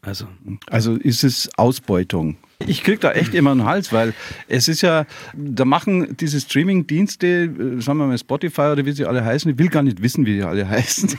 Also. 0.00 0.26
also 0.68 0.94
ist 0.94 1.24
es 1.24 1.50
Ausbeutung? 1.56 2.36
Ich 2.66 2.82
kriege 2.82 2.98
da 2.98 3.12
echt 3.12 3.34
immer 3.34 3.52
einen 3.52 3.64
Hals, 3.64 3.92
weil 3.92 4.14
es 4.48 4.66
ist 4.68 4.82
ja, 4.82 5.06
da 5.34 5.64
machen 5.64 6.16
diese 6.16 6.40
Streaming-Dienste, 6.40 7.26
äh, 7.26 7.80
sagen 7.80 7.98
wir 7.98 8.06
mal 8.06 8.18
Spotify 8.18 8.62
oder 8.72 8.84
wie 8.84 8.92
sie 8.92 9.04
alle 9.04 9.24
heißen, 9.24 9.50
ich 9.52 9.58
will 9.58 9.68
gar 9.68 9.82
nicht 9.82 10.02
wissen, 10.02 10.24
wie 10.26 10.34
die 10.34 10.42
alle 10.42 10.68
heißen. 10.68 11.16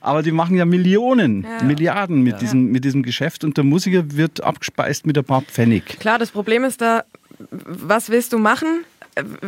Aber 0.00 0.22
die 0.22 0.30
machen 0.30 0.56
ja 0.56 0.64
Millionen, 0.64 1.42
ja. 1.42 1.64
Milliarden 1.64 2.22
mit, 2.22 2.34
ja. 2.34 2.38
diesem, 2.38 2.70
mit 2.70 2.84
diesem 2.84 3.02
Geschäft 3.02 3.44
und 3.44 3.56
der 3.56 3.64
Musiker 3.64 4.04
wird 4.12 4.42
abgespeist 4.42 5.06
mit 5.06 5.18
ein 5.18 5.24
paar 5.24 5.42
Pfennig. 5.42 5.98
Klar, 5.98 6.18
das 6.18 6.30
Problem 6.30 6.64
ist 6.64 6.80
da, 6.80 7.04
was 7.50 8.10
willst 8.10 8.32
du 8.32 8.38
machen? 8.38 8.84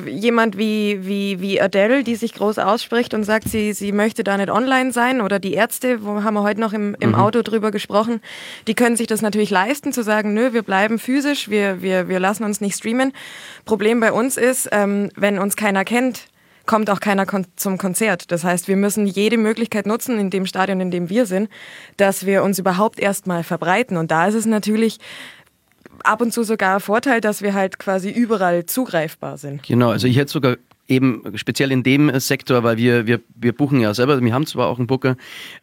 Jemand 0.06 0.56
wie, 0.56 1.06
wie, 1.06 1.40
wie 1.40 1.60
Adele, 1.60 2.04
die 2.04 2.14
sich 2.14 2.34
groß 2.34 2.58
ausspricht 2.58 3.14
und 3.14 3.24
sagt, 3.24 3.48
sie, 3.48 3.72
sie 3.72 3.92
möchte 3.92 4.22
da 4.24 4.36
nicht 4.36 4.50
online 4.50 4.92
sein 4.92 5.20
oder 5.20 5.38
die 5.38 5.54
Ärzte, 5.54 6.04
wo 6.04 6.22
haben 6.22 6.34
wir 6.34 6.42
heute 6.42 6.60
noch 6.60 6.72
im, 6.72 6.96
im 7.00 7.10
mhm. 7.10 7.14
Auto 7.16 7.42
drüber 7.42 7.70
gesprochen, 7.70 8.20
die 8.66 8.74
können 8.74 8.96
sich 8.96 9.06
das 9.06 9.22
natürlich 9.22 9.50
leisten, 9.50 9.92
zu 9.92 10.02
sagen, 10.02 10.34
nö, 10.34 10.52
wir 10.52 10.62
bleiben 10.62 10.98
physisch, 10.98 11.50
wir, 11.50 11.82
wir, 11.82 12.08
wir 12.08 12.20
lassen 12.20 12.44
uns 12.44 12.60
nicht 12.60 12.76
streamen. 12.76 13.12
Problem 13.64 14.00
bei 14.00 14.12
uns 14.12 14.36
ist, 14.36 14.68
ähm, 14.72 15.10
wenn 15.16 15.38
uns 15.38 15.56
keiner 15.56 15.84
kennt, 15.84 16.28
kommt 16.66 16.90
auch 16.90 17.00
keiner 17.00 17.26
kon 17.26 17.46
zum 17.56 17.78
Konzert. 17.78 18.30
Das 18.32 18.44
heißt, 18.44 18.68
wir 18.68 18.76
müssen 18.76 19.06
jede 19.06 19.38
Möglichkeit 19.38 19.86
nutzen, 19.86 20.18
in 20.18 20.30
dem 20.30 20.46
Stadion, 20.46 20.80
in 20.80 20.90
dem 20.90 21.08
wir 21.08 21.24
sind, 21.26 21.48
dass 21.96 22.26
wir 22.26 22.42
uns 22.42 22.58
überhaupt 22.58 22.98
erstmal 22.98 23.44
verbreiten. 23.44 23.96
Und 23.96 24.10
da 24.10 24.26
ist 24.26 24.34
es 24.34 24.46
natürlich 24.46 24.98
ab 26.04 26.20
und 26.20 26.32
zu 26.32 26.42
sogar 26.42 26.74
ein 26.74 26.80
Vorteil, 26.80 27.20
dass 27.20 27.42
wir 27.42 27.54
halt 27.54 27.78
quasi 27.78 28.10
überall 28.10 28.66
zugreifbar 28.66 29.38
sind. 29.38 29.62
Genau, 29.62 29.90
also 29.90 30.06
ich 30.06 30.16
hätte 30.16 30.32
sogar 30.32 30.56
eben 30.88 31.22
speziell 31.34 31.72
in 31.72 31.82
dem 31.82 32.18
Sektor, 32.20 32.62
weil 32.62 32.76
wir, 32.76 33.06
wir, 33.06 33.20
wir 33.34 33.52
buchen 33.52 33.80
ja 33.80 33.92
selber, 33.94 34.20
wir 34.20 34.34
haben 34.34 34.46
zwar 34.46 34.68
auch 34.68 34.78
einen 34.78 34.86
Booker, 34.86 35.16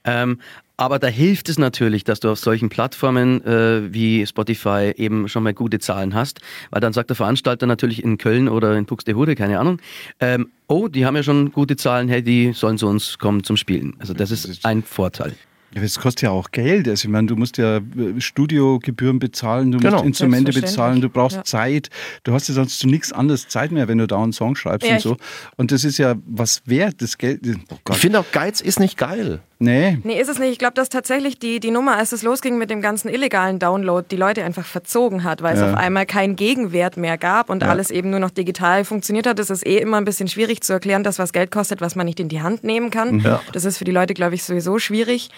ähm, 0.03 0.39
aber 0.75 0.99
da 0.99 1.07
hilft 1.07 1.49
es 1.49 1.59
natürlich, 1.59 2.03
dass 2.03 2.19
du 2.19 2.31
auf 2.31 2.39
solchen 2.39 2.69
Plattformen 2.69 3.45
äh, 3.45 3.93
wie 3.93 4.25
Spotify 4.25 4.91
eben 4.97 5.29
schon 5.29 5.43
mal 5.43 5.53
gute 5.53 5.79
Zahlen 5.79 6.13
hast, 6.13 6.41
weil 6.71 6.81
dann 6.81 6.93
sagt 6.93 7.09
der 7.09 7.15
Veranstalter 7.15 7.67
natürlich 7.67 8.03
in 8.03 8.17
Köln 8.17 8.49
oder 8.49 8.75
in 8.75 8.85
Buxtehude, 8.85 9.35
keine 9.35 9.59
Ahnung, 9.59 9.79
ähm, 10.19 10.49
oh, 10.67 10.87
die 10.87 11.05
haben 11.05 11.15
ja 11.15 11.23
schon 11.23 11.51
gute 11.51 11.77
Zahlen, 11.77 12.09
hey, 12.09 12.23
die 12.23 12.53
sollen 12.53 12.77
zu 12.77 12.87
uns 12.87 13.19
kommen 13.19 13.43
zum 13.43 13.55
Spielen. 13.55 13.95
Also 13.99 14.13
das 14.13 14.31
ist 14.31 14.65
ein 14.65 14.83
Vorteil. 14.83 15.33
Ja, 15.75 15.81
es 15.81 15.99
kostet 15.99 16.23
ja 16.23 16.31
auch 16.31 16.51
Geld. 16.51 16.87
Also 16.87 17.07
ich 17.07 17.11
meine, 17.11 17.27
du 17.27 17.35
musst 17.35 17.57
ja 17.57 17.77
äh, 17.77 17.81
Studiogebühren 18.19 19.19
bezahlen, 19.19 19.71
du 19.71 19.79
genau. 19.79 19.93
musst 19.93 20.05
Instrumente 20.05 20.51
bezahlen, 20.51 21.01
du 21.01 21.09
brauchst 21.09 21.37
ja. 21.37 21.43
Zeit. 21.43 21.89
Du 22.23 22.33
hast 22.33 22.47
ja 22.47 22.53
sonst 22.53 22.79
zu 22.79 22.87
nichts 22.87 23.11
anderes 23.11 23.47
Zeit 23.47 23.71
mehr, 23.71 23.87
wenn 23.87 23.97
du 23.97 24.07
da 24.07 24.21
einen 24.21 24.33
Song 24.33 24.55
schreibst 24.55 24.87
ja, 24.87 24.95
und 24.95 25.01
so. 25.01 25.17
Und 25.57 25.71
das 25.71 25.83
ist 25.83 25.97
ja 25.97 26.15
was 26.25 26.61
wert, 26.65 27.01
das 27.01 27.17
Geld. 27.17 27.41
Oh 27.69 27.75
ich 27.91 27.97
finde 27.97 28.19
auch 28.19 28.31
Geiz 28.31 28.61
ist 28.61 28.79
nicht 28.79 28.97
geil. 28.97 29.41
Nee. 29.63 29.97
Nee, 30.03 30.19
ist 30.19 30.29
es 30.29 30.39
nicht. 30.39 30.51
Ich 30.51 30.59
glaube, 30.59 30.73
dass 30.73 30.89
tatsächlich 30.89 31.39
die, 31.39 31.59
die 31.59 31.71
Nummer, 31.71 31.95
als 31.95 32.11
es 32.11 32.21
losging 32.21 32.57
mit 32.57 32.69
dem 32.69 32.81
ganzen 32.81 33.07
illegalen 33.09 33.59
Download, 33.59 34.05
die 34.09 34.17
Leute 34.17 34.43
einfach 34.43 34.65
verzogen 34.65 35.23
hat, 35.23 35.41
weil 35.41 35.55
ja. 35.55 35.65
es 35.65 35.71
auf 35.71 35.77
einmal 35.77 36.05
keinen 36.05 36.35
Gegenwert 36.35 36.97
mehr 36.97 37.17
gab 37.17 37.49
und 37.49 37.63
ja. 37.63 37.69
alles 37.69 37.89
eben 37.89 38.09
nur 38.09 38.19
noch 38.19 38.31
digital 38.31 38.83
funktioniert 38.83 39.25
hat. 39.25 39.39
Das 39.39 39.49
ist 39.49 39.65
eh 39.65 39.77
immer 39.77 39.97
ein 39.97 40.05
bisschen 40.05 40.27
schwierig 40.27 40.61
zu 40.61 40.73
erklären, 40.73 41.03
dass 41.03 41.17
was 41.17 41.31
Geld 41.31 41.51
kostet, 41.51 41.81
was 41.81 41.95
man 41.95 42.05
nicht 42.05 42.19
in 42.19 42.27
die 42.27 42.41
Hand 42.41 42.63
nehmen 42.63 42.89
kann. 42.89 43.19
Ja. 43.19 43.41
Das 43.53 43.63
ist 43.63 43.77
für 43.77 43.85
die 43.85 43.91
Leute, 43.91 44.13
glaube 44.13 44.35
ich, 44.35 44.43
sowieso 44.43 44.79
schwierig. 44.79 45.29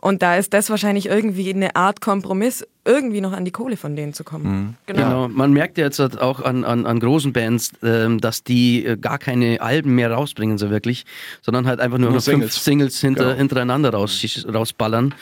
Und 0.00 0.22
da 0.22 0.36
ist 0.36 0.54
das 0.54 0.70
wahrscheinlich 0.70 1.06
irgendwie 1.06 1.52
eine 1.52 1.74
Art 1.74 2.00
Kompromiss 2.00 2.64
irgendwie 2.84 3.20
noch 3.20 3.32
an 3.32 3.44
die 3.44 3.50
Kohle 3.52 3.76
von 3.76 3.94
denen 3.94 4.12
zu 4.12 4.24
kommen. 4.24 4.44
Mhm. 4.44 4.74
Genau. 4.86 5.28
Man 5.28 5.52
merkt 5.52 5.78
ja 5.78 5.84
jetzt 5.84 5.98
halt 6.00 6.20
auch 6.20 6.40
an, 6.40 6.64
an, 6.64 6.84
an 6.84 6.98
großen 6.98 7.32
Bands, 7.32 7.70
ähm, 7.82 8.20
dass 8.20 8.42
die 8.42 8.84
äh, 8.84 8.96
gar 8.96 9.18
keine 9.18 9.60
Alben 9.60 9.94
mehr 9.94 10.10
rausbringen, 10.10 10.58
so 10.58 10.68
wirklich, 10.70 11.04
sondern 11.42 11.66
halt 11.66 11.78
einfach 11.80 11.98
nur, 11.98 12.10
Nur 12.10 12.16
noch 12.18 12.24
fünf 12.24 12.52
Singles. 12.52 12.64
Singles 12.64 13.00
hinter, 13.00 13.24
Genau. 13.24 13.36
hintereinander 13.36 13.90
raus, 13.90 14.24
rausballern. 14.52 15.14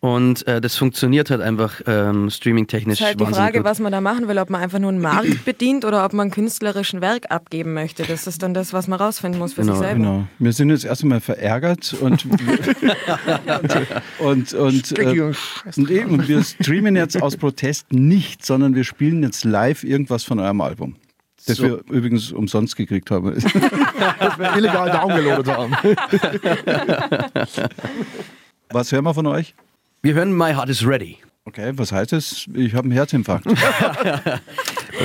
Und 0.00 0.46
äh, 0.46 0.60
das 0.60 0.76
funktioniert 0.76 1.30
halt 1.30 1.40
einfach 1.40 1.80
ähm, 1.86 2.30
streaming-technisch 2.30 3.00
Es 3.00 3.00
ist 3.00 3.06
halt 3.06 3.20
die 3.20 3.34
Frage, 3.34 3.58
gut. 3.58 3.64
was 3.66 3.80
man 3.80 3.90
da 3.90 4.00
machen 4.00 4.28
will, 4.28 4.38
ob 4.38 4.50
man 4.50 4.60
einfach 4.60 4.78
nur 4.78 4.90
einen 4.90 5.00
Markt 5.00 5.44
bedient 5.44 5.84
oder 5.84 6.04
ob 6.04 6.12
man 6.12 6.30
künstlerischen 6.30 7.00
Werk 7.00 7.30
abgeben 7.30 7.74
möchte. 7.74 8.04
Das 8.04 8.28
ist 8.28 8.42
dann 8.44 8.54
das, 8.54 8.72
was 8.72 8.86
man 8.86 9.00
rausfinden 9.00 9.40
muss 9.40 9.54
für 9.54 9.62
Genau, 9.62 9.72
sich 9.74 9.82
selber. 9.82 9.94
Genau. 9.98 10.24
Wir 10.38 10.52
sind 10.52 10.70
jetzt 10.70 10.84
erst 10.84 11.02
einmal 11.02 11.20
verärgert 11.20 11.96
und, 12.00 12.24
und, 14.18 14.54
und, 14.54 14.98
äh, 14.98 15.32
und, 15.76 15.90
eben, 15.90 16.10
und 16.10 16.28
wir 16.28 16.44
streamen 16.44 16.94
jetzt 16.96 17.07
aus 17.16 17.36
Protest 17.36 17.92
nicht, 17.92 18.44
sondern 18.44 18.74
wir 18.74 18.84
spielen 18.84 19.22
jetzt 19.22 19.44
live 19.44 19.84
irgendwas 19.84 20.24
von 20.24 20.38
eurem 20.38 20.60
Album. 20.60 20.96
Das 21.46 21.56
So. 21.56 21.64
wir 21.64 21.82
übrigens 21.90 22.32
umsonst 22.32 22.76
gekriegt 22.76 23.10
haben. 23.10 23.32
dass 23.34 23.44
wir 24.38 24.56
illegal 24.56 24.90
downgeloadet 24.90 25.48
haben. 25.48 25.72
Was 28.70 28.92
hören 28.92 29.04
wir 29.04 29.14
von 29.14 29.26
euch? 29.26 29.54
Wir 30.02 30.14
hören 30.14 30.36
My 30.36 30.52
Heart 30.52 30.68
is 30.68 30.86
Ready. 30.86 31.16
Okay, 31.44 31.72
was 31.74 31.92
heißt 31.92 32.12
es? 32.12 32.46
Ich 32.54 32.74
habe 32.74 32.84
einen 32.84 32.92
Herzinfarkt. 32.92 33.46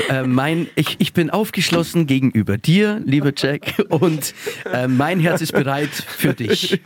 Äh, 0.09 0.23
mein, 0.23 0.67
ich, 0.75 0.95
ich 0.97 1.13
bin 1.13 1.29
aufgeschlossen 1.29 2.07
gegenüber 2.07 2.57
dir, 2.57 2.99
lieber 3.05 3.31
Jack, 3.35 3.75
und 3.89 4.33
äh, 4.73 4.87
mein 4.87 5.19
Herz 5.19 5.39
ist 5.41 5.51
bereit 5.51 5.91
für 5.91 6.33
dich 6.33 6.81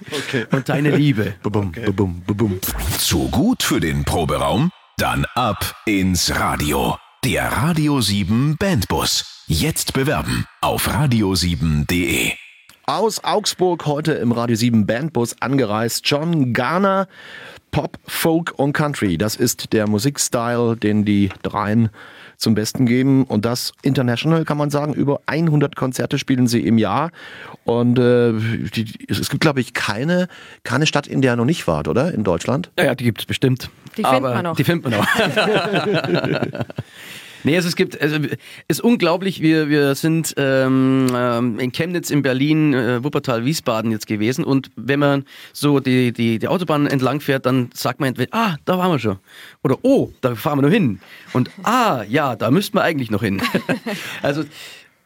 und 0.51 0.67
deine 0.67 0.93
Liebe. 0.93 1.33
Bubum, 1.41 1.71
bubum, 1.71 2.21
bubum. 2.27 2.59
Zu 2.97 3.29
gut 3.29 3.63
für 3.63 3.79
den 3.79 4.03
Proberaum? 4.03 4.71
Dann 4.99 5.27
ab 5.35 5.75
ins 5.85 6.39
Radio. 6.39 6.97
Der 7.23 7.51
Radio 7.51 8.01
7 8.01 8.57
Bandbus. 8.57 9.43
Jetzt 9.45 9.93
bewerben 9.93 10.47
auf 10.59 10.87
radio7.de. 10.89 12.31
Aus 12.87 13.23
Augsburg 13.23 13.85
heute 13.85 14.13
im 14.13 14.31
Radio 14.31 14.55
7 14.55 14.87
Bandbus 14.87 15.39
angereist 15.39 16.01
John 16.09 16.51
Garner. 16.51 17.07
Pop, 17.69 17.99
Folk 18.07 18.55
und 18.57 18.73
Country. 18.73 19.19
Das 19.19 19.35
ist 19.35 19.71
der 19.71 19.87
Musikstyle, 19.87 20.75
den 20.75 21.05
die 21.05 21.29
dreien 21.43 21.91
zum 22.37 22.55
Besten 22.55 22.85
geben. 22.85 23.23
Und 23.25 23.45
das 23.45 23.73
international 23.81 24.45
kann 24.45 24.57
man 24.57 24.69
sagen. 24.69 24.93
Über 24.93 25.21
100 25.25 25.75
Konzerte 25.75 26.17
spielen 26.17 26.47
sie 26.47 26.65
im 26.65 26.77
Jahr. 26.77 27.11
Und 27.65 27.99
äh, 27.99 28.33
die, 28.33 29.05
es 29.07 29.29
gibt, 29.29 29.41
glaube 29.41 29.59
ich, 29.59 29.73
keine, 29.73 30.27
keine 30.63 30.85
Stadt, 30.87 31.07
in 31.07 31.21
der 31.21 31.33
ihr 31.33 31.35
noch 31.35 31.45
nicht 31.45 31.67
wart, 31.67 31.87
oder? 31.87 32.13
In 32.13 32.23
Deutschland? 32.23 32.71
Ja, 32.77 32.85
ja, 32.85 32.95
die 32.95 33.03
gibt 33.03 33.19
es 33.19 33.25
bestimmt. 33.25 33.69
Die 33.97 34.03
findet 34.03 34.21
man 34.21 34.43
noch. 34.43 34.55
Die 34.55 34.63
findet 34.63 34.91
man 34.91 34.99
noch. 34.99 35.07
Nee, 37.43 37.55
also 37.55 37.67
es 37.67 37.75
gibt, 37.75 37.99
also 38.01 38.17
ist 38.67 38.81
unglaublich, 38.81 39.41
wir, 39.41 39.69
wir 39.69 39.95
sind 39.95 40.33
ähm, 40.37 41.07
ähm, 41.13 41.59
in 41.59 41.71
Chemnitz, 41.71 42.09
in 42.09 42.21
Berlin, 42.21 42.73
äh, 42.73 43.03
Wuppertal, 43.03 43.45
Wiesbaden 43.45 43.91
jetzt 43.91 44.07
gewesen. 44.07 44.43
Und 44.43 44.69
wenn 44.75 44.99
man 44.99 45.25
so 45.53 45.79
die, 45.79 46.11
die, 46.11 46.39
die 46.39 46.47
Autobahn 46.47 46.87
entlang 46.87 47.21
fährt, 47.21 47.45
dann 47.45 47.69
sagt 47.73 47.99
man 47.99 48.09
entweder, 48.09 48.33
ah, 48.33 48.55
da 48.65 48.77
waren 48.77 48.91
wir 48.91 48.99
schon. 48.99 49.17
Oder 49.63 49.77
oh, 49.83 50.11
da 50.21 50.35
fahren 50.35 50.59
wir 50.59 50.63
noch 50.63 50.73
hin. 50.73 50.99
Und 51.33 51.49
ah, 51.63 52.03
ja, 52.07 52.35
da 52.35 52.51
müssten 52.51 52.77
wir 52.77 52.83
eigentlich 52.83 53.11
noch 53.11 53.21
hin. 53.21 53.41
also 54.21 54.43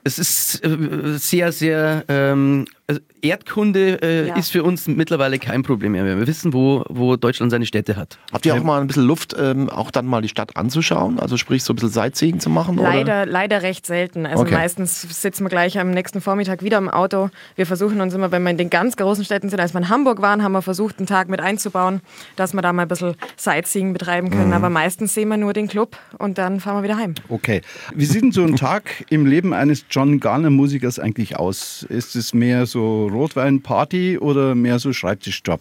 es 0.04 0.20
ist 0.20 0.64
äh, 0.66 1.18
sehr, 1.18 1.52
sehr 1.52 2.04
ähm, 2.08 2.66
also 2.88 3.00
Erdkunde 3.22 4.02
äh, 4.02 4.28
Ja. 4.28 4.36
ist 4.36 4.52
für 4.52 4.64
uns 4.64 4.88
mittlerweile 4.88 5.38
kein 5.40 5.64
Problem 5.64 5.92
mehr. 5.94 6.04
Wir 6.06 6.26
wissen, 6.28 6.54
wo, 6.54 6.84
wo 6.90 7.16
Deutschland 7.16 7.52
seine 7.52 7.66
Städte 7.66 7.96
hat. 7.96 8.18
Habt 8.34 8.46
ihr 8.46 8.54
auch 8.56 8.64
mal 8.64 8.82
ein 8.82 8.88
bisschen 8.88 9.06
Luft, 9.06 9.36
ähm, 9.40 9.70
auch 9.70 9.92
dann 9.92 10.08
mal 10.08 10.22
die 10.22 10.28
Stadt 10.28 10.58
anzuschauen? 10.58 11.20
Also 11.20 11.38
sprich 11.38 11.64
so 11.64 11.72
ein 11.74 11.76
bisschen 11.76 11.92
Sightseeing 11.92 12.40
zu 12.40 12.50
machen? 12.50 12.80
Oder? 12.80 12.90
Leider, 12.90 13.26
leider 13.28 13.62
recht 13.62 13.86
selten. 13.86 14.26
Also 14.26 14.44
Okay. 14.44 14.56
meistens 14.56 15.02
sitzen 15.22 15.46
wir 15.46 15.50
gleich 15.50 15.80
am 15.80 15.92
nächsten 15.92 16.20
Vormittag 16.20 16.64
wieder 16.64 16.80
im 16.80 16.90
Auto. 16.90 17.30
Wir 17.56 17.66
versuchen 17.68 18.02
uns 18.02 18.14
immer, 18.14 18.32
wenn 18.32 18.42
wir 18.44 18.50
in 18.50 18.58
den 18.58 18.70
ganz 18.72 18.98
großen 18.98 19.24
Städten 19.24 19.50
sind, 19.50 19.60
als 19.60 19.74
wir 19.74 19.80
in 19.82 19.90
Hamburg 19.90 20.22
waren, 20.22 20.44
haben 20.44 20.52
wir 20.54 20.62
versucht, 20.64 20.98
einen 20.98 21.08
Tag 21.08 21.30
mit 21.30 21.40
einzubauen, 21.40 22.02
dass 22.36 22.54
wir 22.54 22.62
da 22.62 22.74
mal 22.74 22.82
ein 22.84 22.88
bisschen 22.88 23.16
Sightseeing 23.38 23.94
betreiben 23.94 24.32
können. 24.32 24.52
Aber 24.54 24.70
meistens 24.72 25.14
sehen 25.14 25.30
wir 25.30 25.38
nur 25.38 25.54
den 25.54 25.68
Club 25.68 25.96
und 26.18 26.38
dann 26.40 26.60
fahren 26.60 26.78
wir 26.78 26.84
wieder 26.84 26.98
heim. 26.98 27.14
Okay. 27.30 27.62
Wie 27.96 28.06
sieht 28.06 28.24
denn 28.24 28.32
so 28.32 28.44
ein 28.44 28.56
Tag 28.56 29.06
im 29.10 29.26
Leben 29.28 29.54
eines 29.54 29.86
John 29.92 30.22
Garner-Musikers 30.22 31.00
eigentlich 31.00 31.36
aus? 31.36 31.84
Ist 31.84 32.16
es 32.16 32.34
mehr 32.34 32.66
so 32.66 33.08
Rotwein-Party 33.08 34.18
oder 34.18 34.56
mehr 34.56 34.80
so 34.80 34.94
Schreibtischjob? 34.94 35.60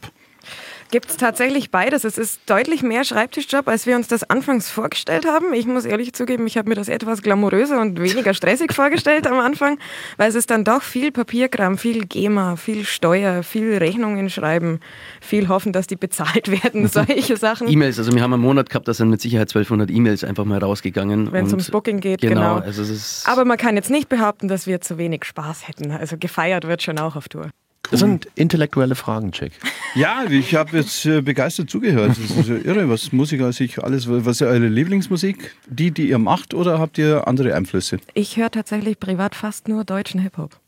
Gibt 0.90 1.08
es 1.08 1.16
tatsächlich 1.16 1.70
beides. 1.70 2.02
Es 2.02 2.18
ist 2.18 2.40
deutlich 2.46 2.82
mehr 2.82 3.04
Schreibtischjob, 3.04 3.68
als 3.68 3.86
wir 3.86 3.94
uns 3.94 4.08
das 4.08 4.28
anfangs 4.28 4.70
vorgestellt 4.70 5.24
haben. 5.24 5.54
Ich 5.54 5.66
muss 5.66 5.84
ehrlich 5.84 6.14
zugeben, 6.14 6.48
ich 6.48 6.58
habe 6.58 6.68
mir 6.68 6.74
das 6.74 6.88
etwas 6.88 7.22
glamouröser 7.22 7.80
und 7.80 8.00
weniger 8.00 8.34
stressig 8.34 8.72
vorgestellt 8.72 9.28
am 9.28 9.38
Anfang, 9.38 9.78
weil 10.16 10.28
es 10.28 10.34
ist 10.34 10.50
dann 10.50 10.64
doch 10.64 10.82
viel 10.82 11.12
Papierkram, 11.12 11.78
viel 11.78 12.06
GEMA, 12.06 12.56
viel 12.56 12.84
Steuer, 12.84 13.44
viel 13.44 13.76
Rechnungen 13.76 14.30
schreiben, 14.30 14.80
viel 15.20 15.48
hoffen, 15.48 15.72
dass 15.72 15.86
die 15.86 15.94
bezahlt 15.94 16.50
werden, 16.64 16.88
solche 16.88 17.36
Sachen. 17.36 17.68
E-Mails, 17.68 17.98
also 17.98 18.12
wir 18.12 18.22
haben 18.22 18.34
einen 18.34 18.42
Monat 18.42 18.68
gehabt, 18.68 18.88
da 18.88 18.94
sind 18.94 19.10
mit 19.10 19.20
Sicherheit 19.20 19.48
1200 19.48 19.90
E-Mails 19.90 20.24
einfach 20.24 20.44
mal 20.44 20.58
rausgegangen. 20.58 21.30
Wenn 21.30 21.46
es 21.46 21.52
ums 21.52 21.70
Booking 21.70 22.00
geht, 22.00 22.20
genau. 22.20 22.56
genau. 22.56 22.66
Also 22.66 22.82
Aber 23.30 23.44
man 23.44 23.58
kann 23.58 23.76
jetzt 23.76 23.90
nicht 23.90 24.08
behaupten, 24.08 24.48
dass 24.48 24.66
wir 24.66 24.80
zu 24.80 24.98
wenig 24.98 25.24
Spaß 25.24 25.68
hätten. 25.68 25.92
Also 25.92 26.16
gefeiert 26.18 26.66
wird 26.66 26.82
schon 26.82 26.98
auch 26.98 27.14
auf 27.14 27.28
Tour. 27.28 27.50
Das 27.90 28.00
sind 28.00 28.28
intellektuelle 28.36 28.94
Fragen, 28.94 29.32
Jack. 29.32 29.52
Ja, 29.94 30.24
ich 30.28 30.54
habe 30.54 30.76
jetzt 30.76 31.04
äh, 31.06 31.20
begeistert 31.20 31.70
zugehört. 31.70 32.10
Das 32.10 32.18
ist 32.18 32.48
ja 32.48 32.56
irre, 32.64 32.88
was 32.88 33.12
Musiker 33.12 33.52
sich 33.52 33.82
alles. 33.82 34.08
Was 34.08 34.40
ist 34.40 34.42
eure 34.42 34.68
Lieblingsmusik? 34.68 35.56
Die, 35.66 35.90
die 35.90 36.08
ihr 36.08 36.18
macht, 36.18 36.54
oder 36.54 36.78
habt 36.78 36.98
ihr 36.98 37.26
andere 37.26 37.54
Einflüsse? 37.54 37.98
Ich 38.14 38.36
höre 38.36 38.50
tatsächlich 38.50 39.00
privat 39.00 39.34
fast 39.34 39.68
nur 39.68 39.84
deutschen 39.84 40.20
Hip-Hop. 40.20 40.58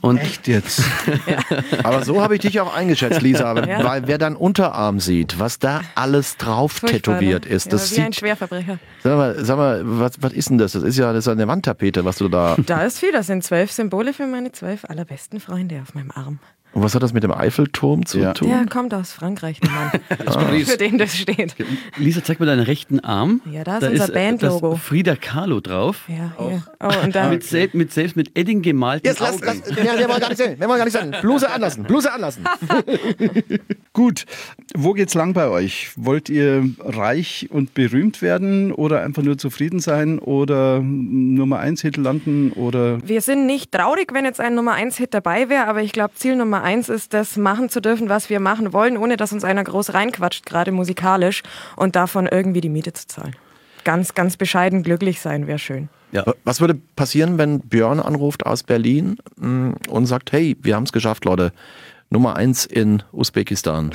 Und 0.00 0.18
Echt 0.18 0.48
jetzt? 0.48 0.82
Aber 1.82 2.04
so 2.04 2.22
habe 2.22 2.34
ich 2.34 2.40
dich 2.40 2.60
auch 2.60 2.74
eingeschätzt, 2.74 3.22
Lisa. 3.22 3.54
Ja. 3.66 3.84
Weil 3.84 4.06
wer 4.06 4.18
deinen 4.18 4.36
Unterarm 4.36 5.00
sieht, 5.00 5.38
was 5.38 5.58
da 5.58 5.80
alles 5.94 6.36
drauf 6.36 6.72
Furchtbar, 6.72 7.18
tätowiert 7.18 7.44
ne? 7.44 7.50
ist, 7.50 7.66
ja, 7.66 7.70
das 7.72 7.96
wie 7.96 8.00
ein 8.00 8.12
sieht. 8.12 8.20
Schwerverbrecher. 8.20 8.78
Sag 9.02 9.16
mal, 9.16 9.44
sag 9.44 9.56
mal 9.56 9.82
was, 9.84 10.12
was 10.20 10.32
ist 10.32 10.50
denn 10.50 10.58
das? 10.58 10.72
Das 10.72 10.82
ist 10.82 10.96
ja 10.96 11.12
das 11.12 11.20
ist 11.20 11.26
ja 11.26 11.32
eine 11.32 11.48
Wandtapete, 11.48 12.04
was 12.04 12.18
du 12.18 12.28
da. 12.28 12.56
Da 12.66 12.82
ist 12.82 12.98
viel. 12.98 13.12
Das 13.12 13.26
sind 13.26 13.44
zwölf 13.44 13.72
Symbole 13.72 14.12
für 14.12 14.26
meine 14.26 14.52
zwölf 14.52 14.84
allerbesten 14.84 15.40
Freunde 15.40 15.80
auf 15.82 15.94
meinem 15.94 16.10
Arm. 16.10 16.38
Und 16.76 16.82
was 16.82 16.94
hat 16.94 17.02
das 17.02 17.14
mit 17.14 17.22
dem 17.22 17.32
Eiffelturm 17.32 18.04
zu 18.04 18.18
Ja. 18.18 18.34
tun? 18.34 18.50
Der 18.50 18.66
kommt 18.66 18.92
aus 18.92 19.10
Frankreich, 19.10 19.60
der 19.60 19.70
Mann. 19.70 20.62
für 20.66 20.76
den 20.76 20.98
das 20.98 21.16
steht. 21.16 21.54
Lisa, 21.96 22.22
zeig 22.22 22.38
mal 22.38 22.44
deinen 22.44 22.60
rechten 22.64 23.00
Arm. 23.00 23.40
Ja, 23.50 23.64
da 23.64 23.78
ist 23.78 23.88
unser 23.88 24.10
äh, 24.10 24.12
Bandlogo. 24.12 24.76
Frida 24.76 25.16
Kahlo 25.16 25.60
drauf. 25.60 26.02
Ja, 26.06 26.34
hier. 26.38 26.62
Oh, 26.78 26.90
und 27.02 27.14
dann, 27.14 27.30
Mit, 27.30 27.44
selbst, 27.44 27.74
mit 27.74 27.94
selbst 27.94 28.14
mit 28.14 28.36
Edding 28.38 28.60
gemalten 28.60 29.06
Jetzt 29.06 29.20
lass, 29.20 29.40
lass, 29.40 29.62
ja, 29.70 29.98
wir 29.98 30.06
wollen 30.06 30.20
gar 30.20 30.28
nicht 30.28 30.36
sehen, 30.36 30.60
wir 30.60 30.68
wollen 30.68 30.76
gar 30.76 30.84
nicht 30.84 30.98
sehen. 30.98 31.14
Bluse 31.22 31.50
anlassen, 31.50 31.84
Bluse 31.84 32.12
anlassen. 32.12 32.44
Gut, 33.94 34.26
wo 34.76 34.92
geht's 34.92 35.14
lang 35.14 35.32
bei 35.32 35.48
euch? 35.48 35.92
Wollt 35.96 36.28
ihr 36.28 36.68
reich 36.80 37.48
und 37.50 37.72
berühmt 37.72 38.20
werden 38.20 38.70
oder 38.70 39.00
einfach 39.00 39.22
nur 39.22 39.38
zufrieden 39.38 39.80
sein 39.80 40.18
oder 40.18 40.80
Nummer 40.82 41.58
1 41.60 41.80
Hit 41.80 41.96
landen 41.96 42.52
oder 42.52 42.98
wir 43.08 43.22
sind 43.22 43.46
nicht 43.46 43.72
traurig, 43.72 44.12
wenn 44.12 44.26
jetzt 44.26 44.40
ein 44.40 44.54
Nummer 44.54 44.72
1 44.74 44.98
Hit 44.98 45.14
dabei 45.14 45.48
wäre, 45.48 45.66
aber 45.68 45.80
ich 45.80 45.92
glaube, 45.92 46.12
Ziel 46.14 46.36
Nummer 46.36 46.65
1 46.66 46.88
ist, 46.88 47.14
das 47.14 47.36
machen 47.36 47.68
zu 47.68 47.80
dürfen, 47.80 48.08
was 48.08 48.28
wir 48.28 48.40
machen 48.40 48.72
wollen, 48.72 48.96
ohne 48.96 49.16
dass 49.16 49.32
uns 49.32 49.44
einer 49.44 49.62
groß 49.62 49.94
reinquatscht, 49.94 50.44
gerade 50.44 50.72
musikalisch, 50.72 51.42
und 51.76 51.94
davon 51.94 52.26
irgendwie 52.26 52.60
die 52.60 52.68
Miete 52.68 52.92
zu 52.92 53.06
zahlen. 53.06 53.36
Ganz, 53.84 54.14
ganz 54.14 54.36
bescheiden 54.36 54.82
glücklich 54.82 55.20
sein 55.20 55.46
wäre 55.46 55.60
schön. 55.60 55.88
Was 56.44 56.60
würde 56.60 56.74
passieren, 56.96 57.38
wenn 57.38 57.60
Björn 57.60 58.00
anruft 58.00 58.46
aus 58.46 58.62
Berlin 58.62 59.18
mm, 59.36 59.72
und 59.88 60.06
sagt, 60.06 60.32
hey, 60.32 60.56
wir 60.62 60.74
haben 60.74 60.84
es 60.84 60.92
geschafft, 60.92 61.24
Leute. 61.24 61.52
Nummer 62.10 62.36
eins 62.36 62.64
in 62.64 63.02
Usbekistan. 63.12 63.92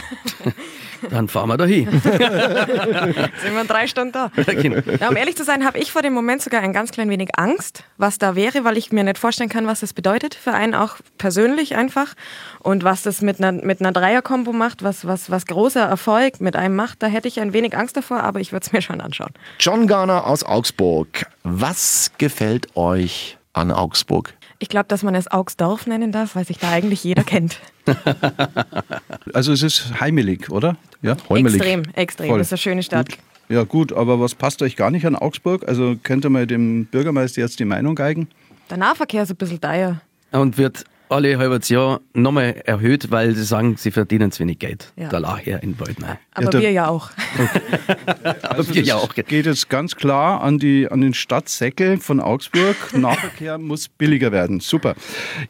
dann 1.10 1.28
fahren 1.28 1.50
wir 1.50 1.58
da 1.58 1.66
hin. 1.66 1.90
Sind 2.02 2.20
wir 2.20 3.62
in 3.62 3.68
drei 3.68 3.88
Stunden 3.88 4.12
da? 4.12 4.32
Genau. 4.36 4.82
Ja, 5.00 5.10
um 5.10 5.16
ehrlich 5.16 5.36
zu 5.38 5.44
sein, 5.44 5.66
habe 5.66 5.80
ich 5.80 5.92
vor 5.92 6.02
dem 6.02 6.14
Moment 6.14 6.42
sogar 6.42 6.62
ein 6.62 6.74
ganz 6.74 6.92
klein 6.92 7.10
wenig 7.10 7.30
Angst, 7.38 7.84
was 7.98 8.18
da 8.18 8.36
wäre, 8.36 8.64
weil 8.64 8.78
ich 8.78 8.92
mir 8.92 9.04
nicht 9.04 9.18
vorstellen 9.18 9.50
kann, 9.50 9.66
was 9.66 9.80
das 9.80 9.94
bedeutet 9.94 10.36
für 10.36 10.54
einen 10.54 10.76
auch 10.76 10.98
persönlich 11.18 11.76
einfach 11.76 12.14
und 12.60 12.84
was 12.84 13.02
das 13.04 13.22
mit 13.22 13.40
einer, 13.40 13.52
mit 13.52 13.80
einer 13.80 13.92
Dreierkombo 13.92 14.52
macht, 14.54 14.84
was, 14.84 15.06
was, 15.08 15.32
was 15.32 15.46
großer 15.46 15.82
Erfolg 15.82 16.42
mit 16.42 16.56
einem 16.56 16.76
macht. 16.76 17.02
Da 17.02 17.08
hätte 17.08 17.28
ich 17.28 17.40
ein 17.40 17.54
wenig 17.54 17.78
Angst 17.78 17.98
davor, 17.98 18.22
aber 18.24 18.40
ich 18.40 18.52
würde 18.52 18.66
es 18.66 18.74
mir 18.74 18.82
schon 18.82 19.02
anschauen. 19.02 19.32
John 19.60 19.88
Garner 19.88 20.28
aus 20.28 20.44
Augsburg. 20.44 21.26
Was 21.44 22.12
gefällt 22.18 22.76
euch 22.76 23.38
an 23.54 23.72
Augsburg? 23.72 24.34
Ich 24.62 24.70
glaube, 24.70 24.86
dass 24.88 25.02
man 25.02 25.16
es 25.16 25.28
Augsdorf 25.28 25.88
nennen 25.88 26.12
darf, 26.12 26.36
weil 26.36 26.46
sich 26.46 26.60
da 26.60 26.70
eigentlich 26.70 27.04
jeder 27.04 27.24
kennt. 27.24 27.60
also 29.34 29.52
es 29.54 29.64
ist 29.64 30.00
heimelig, 30.00 30.52
oder? 30.52 30.78
Ja. 31.02 31.18
Heumelig. 31.30 31.56
Extrem, 31.56 31.84
extrem. 31.96 32.28
Voll. 32.28 32.38
Das 32.38 32.50
ist 32.50 32.54
eine 32.54 32.58
schöne 32.60 32.84
Stadt. 32.84 33.10
Gut. 33.10 33.18
Ja 33.50 33.64
gut, 33.64 33.92
aber 33.92 34.20
was 34.20 34.36
passt 34.36 34.62
euch 34.62 34.76
gar 34.76 34.92
nicht 34.92 35.08
an 35.08 35.16
Augsburg? 35.16 35.68
Also 35.68 35.96
könnt 36.04 36.26
ihr 36.26 36.30
mal 36.30 36.46
dem 36.46 36.86
Bürgermeister 36.86 37.42
jetzt 37.42 37.60
die 37.60 37.66
Meinung 37.66 37.96
geigen? 37.96 38.28
Der 38.70 38.78
Nahverkehr 38.78 39.24
ist 39.24 39.32
ein 39.32 39.36
bisschen 39.36 39.60
teuer. 39.60 40.00
Und 40.32 40.60
wird 40.60 40.86
alle 41.12 41.38
halbes 41.38 41.70
Jahr 41.70 42.02
nochmal 42.14 42.62
erhöht, 42.66 43.12
weil 43.12 43.36
sie 43.36 43.44
sagen, 43.44 43.76
sie 43.78 43.92
verdienen 43.92 44.32
zu 44.32 44.40
wenig 44.40 44.60
Geld. 44.60 44.94
Ja. 44.96 45.10
Da 45.10 45.18
lag 45.20 45.46
er 45.46 45.62
in 45.64 45.80
Waldmeier. 45.80 46.20
Aber 46.34 46.50
da- 46.50 46.60
wir 46.60 46.72
ja 46.72 46.88
auch. 46.88 47.12
Aber 48.44 48.68
wir 48.74 48.82
ja 48.82 48.96
auch. 48.96 49.14
Geht 49.14 49.46
jetzt 49.46 49.70
ganz 49.70 49.96
klar 49.96 50.42
an, 50.42 50.60
die, 50.60 50.88
an 50.90 51.02
den 51.02 51.14
Stadtsäckel 51.14 51.98
von 51.98 52.20
Augsburg. 52.20 52.76
Nahverkehr 52.94 53.58
muss 53.58 53.88
billiger 53.90 54.32
werden. 54.32 54.60
Super. 54.60 54.96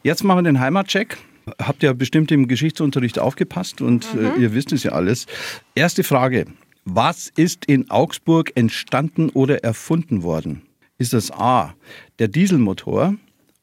Jetzt 0.02 0.24
machen 0.24 0.38
wir 0.44 0.50
den 0.52 0.60
Heimatcheck. 0.60 1.16
Habt 1.60 1.82
ihr 1.82 1.92
bestimmt 1.94 2.30
im 2.30 2.46
Geschichtsunterricht 2.46 3.18
aufgepasst 3.18 3.80
und 3.80 4.06
äh, 4.14 4.40
ihr 4.40 4.54
wisst 4.54 4.72
es 4.72 4.84
ja 4.84 4.92
alles. 4.92 5.26
Erste 5.74 6.04
Frage. 6.04 6.46
Was 6.84 7.32
ist 7.36 7.64
in 7.66 7.90
Augsburg 7.90 8.52
entstanden 8.54 9.28
oder 9.30 9.62
erfunden 9.64 10.22
worden? 10.22 10.62
Ist 10.98 11.12
das 11.12 11.30
A, 11.32 11.74
der 12.18 12.28
Dieselmotor 12.28 13.14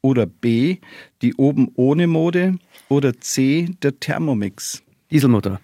oder 0.02 0.26
B, 0.26 0.78
die 1.22 1.34
oben 1.36 1.72
ohne 1.76 2.08
Mode 2.08 2.58
oder 2.88 3.20
C, 3.20 3.76
der 3.82 4.00
Thermomix? 4.00 4.82
Dieselmotor. 5.12 5.60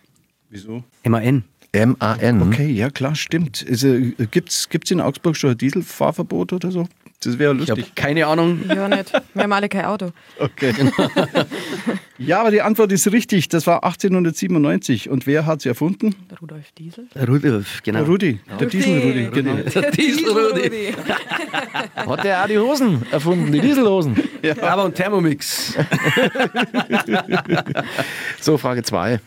Wieso? 0.49 0.83
MAN. 1.03 1.43
M-A-N. 1.71 2.41
Okay, 2.41 2.71
ja 2.71 2.89
klar, 2.89 3.15
stimmt. 3.15 3.65
Also, 3.67 3.97
Gibt 4.31 4.49
es 4.49 4.91
in 4.91 5.01
Augsburg 5.01 5.35
schon 5.35 5.51
ein 5.51 5.57
Dieselfahrverbot 5.57 6.53
oder 6.53 6.71
so? 6.71 6.87
Das 7.25 7.39
wäre 7.39 7.55
Ich 7.55 7.69
habe 7.69 7.81
lustig. 7.81 7.95
keine 7.95 8.27
Ahnung. 8.27 8.61
Ja, 8.67 8.87
nicht. 8.87 9.11
Wir 9.33 9.43
haben 9.43 9.53
alle 9.53 9.67
kein 9.67 9.85
Auto. 9.85 10.11
Okay. 10.39 10.73
ja, 12.17 12.39
aber 12.41 12.51
die 12.51 12.61
Antwort 12.61 12.91
ist 12.91 13.11
richtig. 13.11 13.49
Das 13.49 13.65
war 13.65 13.83
1897. 13.83 15.09
Und 15.09 15.25
wer 15.25 15.45
hat 15.45 15.59
es 15.59 15.65
erfunden? 15.65 16.15
Der 16.29 16.39
Rudolf 16.39 16.71
Diesel. 16.73 17.07
Rudolf, 17.27 17.81
genau. 17.83 17.99
Der 17.99 18.07
Rudi. 18.07 18.39
Der 18.59 18.67
Diesel-Rudi. 18.67 19.29
Genau. 19.33 19.55
Der 19.55 19.91
Dieselrudi. 19.91 20.93
Hat 21.95 22.23
der 22.23 22.43
auch 22.43 22.47
die 22.47 22.59
Hosen 22.59 23.01
erfunden, 23.11 23.51
die 23.51 23.59
Dieselhosen? 23.59 24.15
Aber 24.61 24.85
und 24.85 24.95
Thermomix. 24.95 25.75
So, 28.39 28.57
Frage 28.57 28.83
2. 28.83 29.19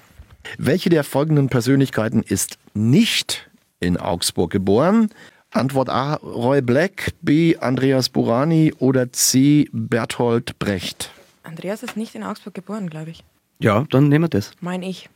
Welche 0.58 0.90
der 0.90 1.02
folgenden 1.04 1.48
Persönlichkeiten 1.48 2.22
ist 2.22 2.58
nicht 2.74 3.48
in 3.80 3.96
Augsburg 3.96 4.50
geboren? 4.50 5.10
Antwort 5.58 5.90
A, 5.90 6.14
Roy 6.14 6.62
Black, 6.62 7.12
B, 7.20 7.56
Andreas 7.56 8.08
Burani 8.08 8.72
oder 8.78 9.12
C, 9.12 9.68
Berthold 9.72 10.58
Brecht. 10.58 11.10
Andreas 11.42 11.82
ist 11.82 11.96
nicht 11.96 12.14
in 12.14 12.22
Augsburg 12.22 12.54
geboren, 12.54 12.88
glaube 12.88 13.10
ich. 13.10 13.24
Ja, 13.58 13.84
dann 13.90 14.08
nehmen 14.08 14.24
wir 14.24 14.28
das. 14.28 14.52
Mein 14.60 14.82
ich. 14.82 15.08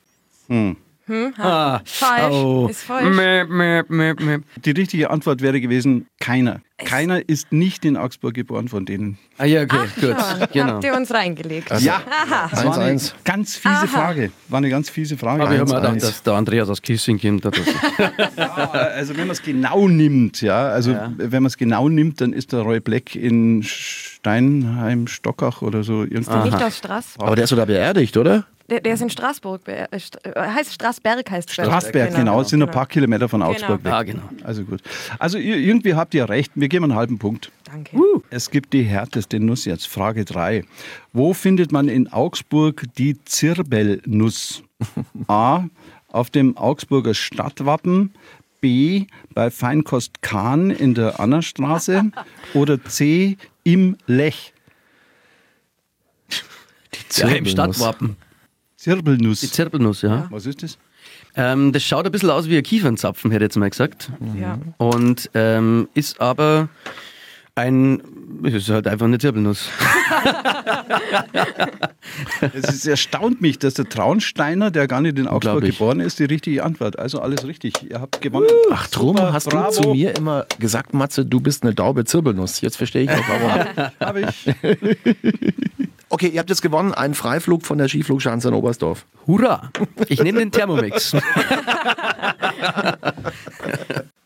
Ah, 1.38 1.80
Falsch. 1.84 2.32
oh. 2.34 2.66
Ist 2.70 2.82
falsch. 2.82 3.14
Mäh, 3.16 3.44
mäh, 3.44 3.82
mäh, 3.88 4.14
mäh. 4.14 4.38
Die 4.64 4.70
richtige 4.70 5.10
Antwort 5.10 5.42
wäre 5.42 5.60
gewesen, 5.60 6.06
keiner. 6.20 6.60
Keiner 6.78 7.28
ist 7.28 7.52
nicht 7.52 7.84
in 7.84 7.96
Augsburg 7.96 8.34
geboren 8.34 8.66
von 8.68 8.84
denen. 8.84 9.16
Ah 9.38 9.44
ja, 9.44 9.62
okay, 9.62 9.76
Ach, 9.80 9.94
gut. 9.94 10.02
schon. 10.04 10.48
Genau. 10.52 10.72
Habt 10.74 10.84
ihr 10.84 10.94
uns 10.96 11.12
reingelegt? 11.14 11.70
Ja, 11.80 12.02
Aha. 12.26 12.48
das 12.50 12.64
war 12.64 12.78
eine 12.78 12.98
1-1. 12.98 13.12
ganz 13.24 13.56
fiese 13.56 13.86
Frage. 13.86 14.32
War 14.48 14.58
eine 14.58 14.68
ganz 14.68 14.90
fiese 14.90 15.16
Frage. 15.16 15.42
Aber 15.44 15.52
ich 15.54 15.60
habe 15.60 15.70
mir 15.70 15.76
gedacht, 15.80 15.96
1-1. 15.96 16.00
dass 16.00 16.22
der 16.24 16.32
Andreas 16.34 16.68
aus 16.68 16.82
Kissing 16.82 17.20
kommt. 17.20 17.46
oder 17.46 17.56
so. 17.56 17.70
Also 18.94 19.16
wenn 19.16 19.26
man 19.26 19.30
es 19.32 19.42
genau 19.42 19.88
nimmt, 19.88 20.40
ja, 20.42 20.68
also 20.68 20.96
wenn 21.16 21.42
man 21.42 21.46
es 21.46 21.56
genau 21.56 21.88
nimmt, 21.88 22.20
dann 22.20 22.32
ist 22.32 22.52
der 22.52 22.60
Roy 22.60 22.80
Black 22.80 23.14
in 23.14 23.62
Steinheim, 23.62 25.06
Stockach 25.06 25.62
oder 25.62 25.82
so 25.82 26.02
irgendwo. 26.02 26.36
Nicht 26.44 26.62
aus 26.62 26.78
Straßburg. 26.78 27.26
Aber 27.26 27.36
der 27.36 27.44
ist 27.44 27.50
sogar 27.50 27.66
beerdigt, 27.66 28.16
oder? 28.16 28.44
Der, 28.72 28.80
der 28.80 28.94
ist 28.94 29.02
in 29.02 29.10
Straßburg. 29.10 29.68
äh, 29.68 29.82
äh, 29.82 29.88
heißt 30.34 30.72
Straßberg 30.72 31.30
heißt 31.30 31.50
Straßberg, 31.50 32.14
genau, 32.14 32.40
es 32.40 32.48
sind 32.48 32.62
ein 32.62 32.70
paar 32.70 32.86
Kilometer 32.86 33.28
von 33.28 33.42
Augsburg 33.42 33.84
weg. 33.84 33.92
Ah, 33.92 34.02
genau. 34.02 34.22
Also 34.44 34.64
gut. 34.64 34.80
Also 35.18 35.36
ihr, 35.36 35.58
irgendwie 35.58 35.94
habt 35.94 36.14
ihr 36.14 36.26
recht, 36.26 36.52
wir 36.54 36.68
geben 36.68 36.84
einen 36.86 36.94
halben 36.94 37.18
Punkt. 37.18 37.52
Danke. 37.64 37.98
Es 38.30 38.50
gibt 38.50 38.72
die 38.72 38.82
härteste 38.84 39.40
Nuss 39.40 39.66
jetzt. 39.66 39.88
Frage 39.88 40.24
3. 40.24 40.64
Wo 41.12 41.34
findet 41.34 41.70
man 41.70 41.88
in 41.88 42.10
Augsburg 42.10 42.86
die 42.96 43.22
Zirbelnuss? 43.26 44.62
A. 45.28 45.64
Auf 46.08 46.30
dem 46.30 46.56
Augsburger 46.56 47.12
Stadtwappen. 47.12 48.14
B. 48.62 49.04
Bei 49.34 49.50
Feinkost 49.50 50.22
Kahn 50.22 50.70
in 50.70 50.94
der 50.94 51.20
Annerstraße. 51.20 52.10
Oder 52.54 52.82
C. 52.84 53.36
Im 53.64 53.98
Lech. 54.06 54.54
Ja, 57.16 57.28
im 57.28 57.44
Zirbelnuss. 58.82 59.40
Die 59.40 59.50
Zirbelnuss. 59.50 60.02
Ja. 60.02 60.26
Was 60.30 60.44
ist 60.44 60.64
das? 60.64 60.76
Ähm, 61.36 61.70
das 61.70 61.84
schaut 61.84 62.04
ein 62.04 62.10
bisschen 62.10 62.30
aus 62.30 62.48
wie 62.48 62.56
ein 62.56 62.64
Kiefernzapfen, 62.64 63.30
hätte 63.30 63.44
ich 63.44 63.50
jetzt 63.50 63.56
mal 63.56 63.70
gesagt. 63.70 64.10
Ja. 64.36 64.58
Und 64.76 65.30
ähm, 65.34 65.88
ist 65.94 66.20
aber 66.20 66.68
ein, 67.54 68.02
es 68.42 68.54
ist 68.54 68.68
halt 68.70 68.88
einfach 68.88 69.06
eine 69.06 69.18
Zirbelnuss. 69.18 69.68
Es 72.54 72.68
ist, 72.68 72.86
erstaunt 72.86 73.40
mich, 73.40 73.58
dass 73.58 73.74
der 73.74 73.88
Traunsteiner, 73.88 74.70
der 74.70 74.88
gar 74.88 75.00
nicht 75.00 75.18
in 75.18 75.28
Augsburg 75.28 75.62
geboren 75.64 76.00
ist, 76.00 76.18
die 76.18 76.24
richtige 76.24 76.64
Antwort. 76.64 76.98
Also 76.98 77.20
alles 77.20 77.46
richtig. 77.46 77.74
Ihr 77.88 78.00
habt 78.00 78.20
gewonnen. 78.20 78.48
Ach, 78.70 78.88
drum 78.88 79.16
Super, 79.16 79.32
hast 79.32 79.48
bravo. 79.48 79.70
du 79.70 79.82
zu 79.82 79.88
mir 79.90 80.16
immer 80.16 80.46
gesagt, 80.58 80.92
Matze, 80.92 81.24
du 81.24 81.40
bist 81.40 81.62
eine 81.62 81.74
Daube 81.74 82.04
Zirbelnuss. 82.04 82.60
Jetzt 82.60 82.76
verstehe 82.76 83.04
ich 83.04 83.10
auch, 83.10 83.28
warum. 83.28 83.90
Hab 84.00 84.16
ich. 84.16 84.54
Okay, 86.12 86.28
ihr 86.28 86.40
habt 86.40 86.50
jetzt 86.50 86.60
gewonnen, 86.60 86.92
einen 86.92 87.14
Freiflug 87.14 87.64
von 87.64 87.78
der 87.78 87.88
Skiflugschanze 87.88 88.48
in 88.48 88.54
Oberstdorf. 88.54 89.06
Hurra! 89.26 89.70
Ich 90.08 90.22
nehme 90.22 90.40
den 90.40 90.52
Thermomix. 90.52 91.16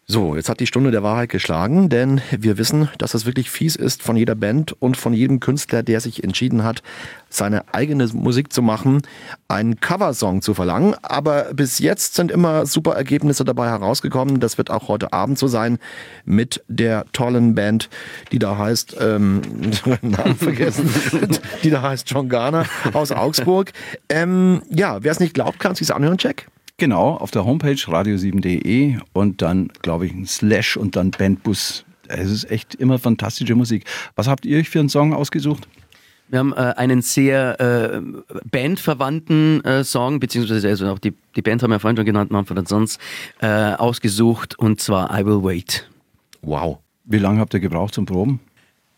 So, 0.09 0.37
jetzt 0.37 0.49
hat 0.49 0.61
die 0.61 0.69
Stunde 0.69 0.93
der 0.93 1.03
Wahrheit 1.03 1.31
geschlagen, 1.31 1.89
denn 1.89 2.21
wir 2.31 2.59
wissen, 2.59 2.89
dass 2.99 3.15
es 3.15 3.27
wirklich 3.27 3.51
fies 3.51 3.75
ist 3.75 4.05
von 4.05 4.17
jeder 4.17 4.37
Band 4.37 4.73
und 4.81 4.97
von 4.97 5.13
jedem 5.13 5.41
Künstler, 5.41 5.83
der 5.83 6.01
sich 6.01 6.23
entschieden 6.23 6.63
hat, 6.63 6.85
seine 7.29 7.75
eigene 7.75 8.07
Musik 8.13 8.53
zu 8.53 8.63
machen, 8.63 9.03
einen 9.49 9.81
Coversong 9.81 10.43
zu 10.43 10.55
verlangen. 10.55 10.95
Aber 11.03 11.53
bis 11.55 11.81
jetzt 11.81 12.15
sind 12.15 12.31
immer 12.31 12.67
super 12.67 12.93
Ergebnisse 12.93 13.45
dabei 13.45 13.67
herausgekommen. 13.67 14.39
Das 14.39 14.59
wird 14.59 14.71
auch 14.71 14.87
heute 14.87 15.13
Abend 15.13 15.41
so 15.41 15.49
sein 15.49 15.79
mit 16.25 16.63
der 16.69 17.05
tollen 17.13 17.57
Band, 17.57 17.91
die 18.31 18.39
da 18.39 18.57
heißt, 18.57 18.99
ähm, 19.01 19.43
Namen 20.03 20.37
vergessen, 20.37 20.89
die 21.65 21.71
da 21.71 21.83
heißt 21.83 22.09
John 22.09 22.29
Garner 22.29 22.65
aus 22.93 23.11
Augsburg. 23.11 23.73
Ähm, 24.09 24.63
ja, 24.71 25.03
wer 25.03 25.11
es 25.11 25.19
nicht 25.19 25.35
glaubt, 25.35 25.59
kann 25.59 25.73
es 25.73 25.79
sich 25.79 25.93
anhören, 25.93 26.17
Check. 26.17 26.47
Genau, 26.79 27.15
auf 27.15 27.31
der 27.31 27.47
Homepage 27.47 27.73
radio7.de 27.73 28.99
und 29.15 29.41
dann, 29.41 29.69
glaube 29.81 30.07
ich, 30.07 30.13
ein 30.13 30.27
Slash 30.27 30.77
und 30.77 30.95
dann 30.95 31.11
Bandbus. 31.11 31.87
Es 32.07 32.31
ist 32.31 32.51
echt 32.51 32.75
immer 32.75 32.99
fantastische 32.99 33.55
Musik. 33.55 33.87
Was 34.15 34.29
habt 34.29 34.45
ihr 34.45 34.59
euch 34.59 34.69
für 34.69 34.81
einen 34.81 34.91
Song 34.91 35.15
ausgesucht? 35.15 35.67
Wir 36.29 36.41
haben 36.41 36.53
äh, 36.53 36.75
einen 36.77 37.01
sehr 37.01 37.59
äh, 37.61 38.01
bandverwandten 38.51 39.65
äh, 39.65 39.85
Song, 39.85 40.21
beziehungsweise 40.21 40.69
also 40.69 40.89
auch 40.89 40.99
die, 40.99 41.15
die 41.35 41.41
Band 41.41 41.63
haben 41.63 41.71
wir 41.71 41.81
vorhin 41.81 41.97
schon 41.97 42.05
genannt, 42.05 42.31
Manfred 42.31 42.69
Sons, 42.69 42.99
äh, 43.41 43.47
ausgesucht 43.47 44.59
und 44.59 44.79
zwar 44.79 45.19
I 45.19 45.25
Will 45.25 45.43
Wait. 45.43 45.89
Wow. 46.43 46.79
Wie 47.05 47.19
lange 47.19 47.41
habt 47.41 47.55
ihr 47.55 47.61
gebraucht 47.61 47.95
zum 47.95 48.05
Proben? 48.05 48.41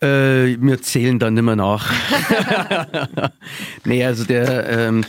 Äh, 0.00 0.56
wir 0.60 0.82
zählen 0.82 1.20
dann 1.20 1.34
nimmer 1.34 1.54
nach. 1.54 1.92
nee, 3.84 4.04
also 4.04 4.24
der, 4.24 4.68
ähm, 4.68 5.02
äh, 5.02 5.06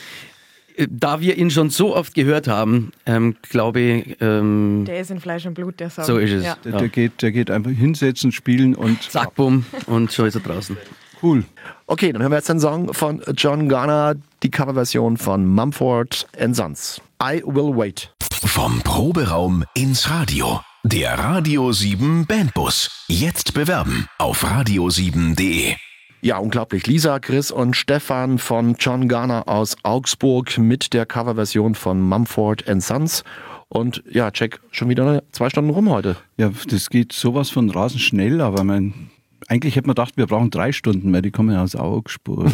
da 0.90 1.20
wir 1.22 1.38
ihn 1.38 1.50
schon 1.52 1.70
so 1.70 1.96
oft 1.96 2.14
gehört 2.14 2.48
haben, 2.48 2.92
ähm, 3.06 3.36
glaube 3.50 3.80
ich, 3.80 4.18
ähm, 4.22 4.84
Der 4.88 5.00
ist 5.02 5.12
in 5.12 5.20
Fleisch 5.20 5.46
und 5.46 5.54
Blut, 5.56 5.80
der 5.80 5.90
Song. 5.90 6.06
so 6.06 6.18
ist 6.18 6.32
es. 6.32 6.46
Ja. 6.46 6.56
Der, 6.64 6.74
der, 6.74 6.90
geht, 6.90 7.22
der 7.22 7.32
geht 7.32 7.52
einfach 7.52 7.72
hinsetzen, 7.72 8.32
spielen 8.32 8.76
und 8.76 9.02
Zack, 9.12 9.36
bumm 9.36 9.66
und 9.88 10.12
schon 10.14 10.28
ist 10.28 10.36
er 10.36 10.42
draußen. 10.42 10.78
cool. 11.22 11.44
Okay, 11.88 12.12
dann 12.14 12.22
hören 12.22 12.32
wir 12.32 12.38
jetzt 12.38 12.50
den 12.50 12.60
Song 12.60 12.94
von 12.94 13.22
John 13.36 13.68
Garner, 13.68 14.16
die 14.44 14.52
Coverversion 14.52 15.18
von 15.18 15.46
Mumford 15.46 16.28
Sons. 16.54 17.02
I 17.22 17.42
Will 17.46 17.76
Wait. 17.76 18.14
Vom 18.46 18.80
Proberaum 18.84 19.66
ins 19.74 20.10
Radio. 20.10 20.62
Der 20.84 21.20
Radio 21.20 21.74
7 21.74 22.26
Bandbus. 22.26 22.90
Jetzt 23.10 23.54
bewerben 23.54 24.08
auf 24.18 24.46
radio7.de. 24.46 25.76
Ja, 26.22 26.38
unglaublich. 26.38 26.86
Lisa, 26.86 27.20
Chris 27.20 27.50
und 27.50 27.78
Stefan 27.78 28.40
von 28.40 28.76
John 28.78 29.08
Garner 29.08 29.48
aus 29.48 29.78
Augsburg 29.84 30.58
mit 30.58 30.94
der 30.94 31.06
Coverversion 31.06 31.76
von 31.76 32.02
Mumford 32.02 32.66
Sons. 32.80 33.24
Und 33.70 34.04
ja, 34.12 34.30
check, 34.32 34.60
schon 34.72 34.90
wieder 34.90 35.24
zwei 35.32 35.50
Stunden 35.50 35.70
rum 35.70 35.90
heute. 35.90 36.18
Ja, 36.38 36.52
das 36.68 36.90
geht 36.90 37.14
sowas 37.14 37.50
von 37.50 37.70
rasend 37.70 38.02
schnell, 38.02 38.42
aber 38.42 38.66
mein, 38.66 39.12
eigentlich 39.48 39.78
hätte 39.78 39.88
man 39.88 39.96
gedacht, 39.96 40.18
wir 40.18 40.28
brauchen 40.28 40.50
drei 40.50 40.74
Stunden, 40.74 41.14
weil 41.14 41.22
die 41.22 41.32
kommen 41.32 41.52
ja 41.54 41.64
aus 41.64 41.76
Augsburg. 41.76 42.48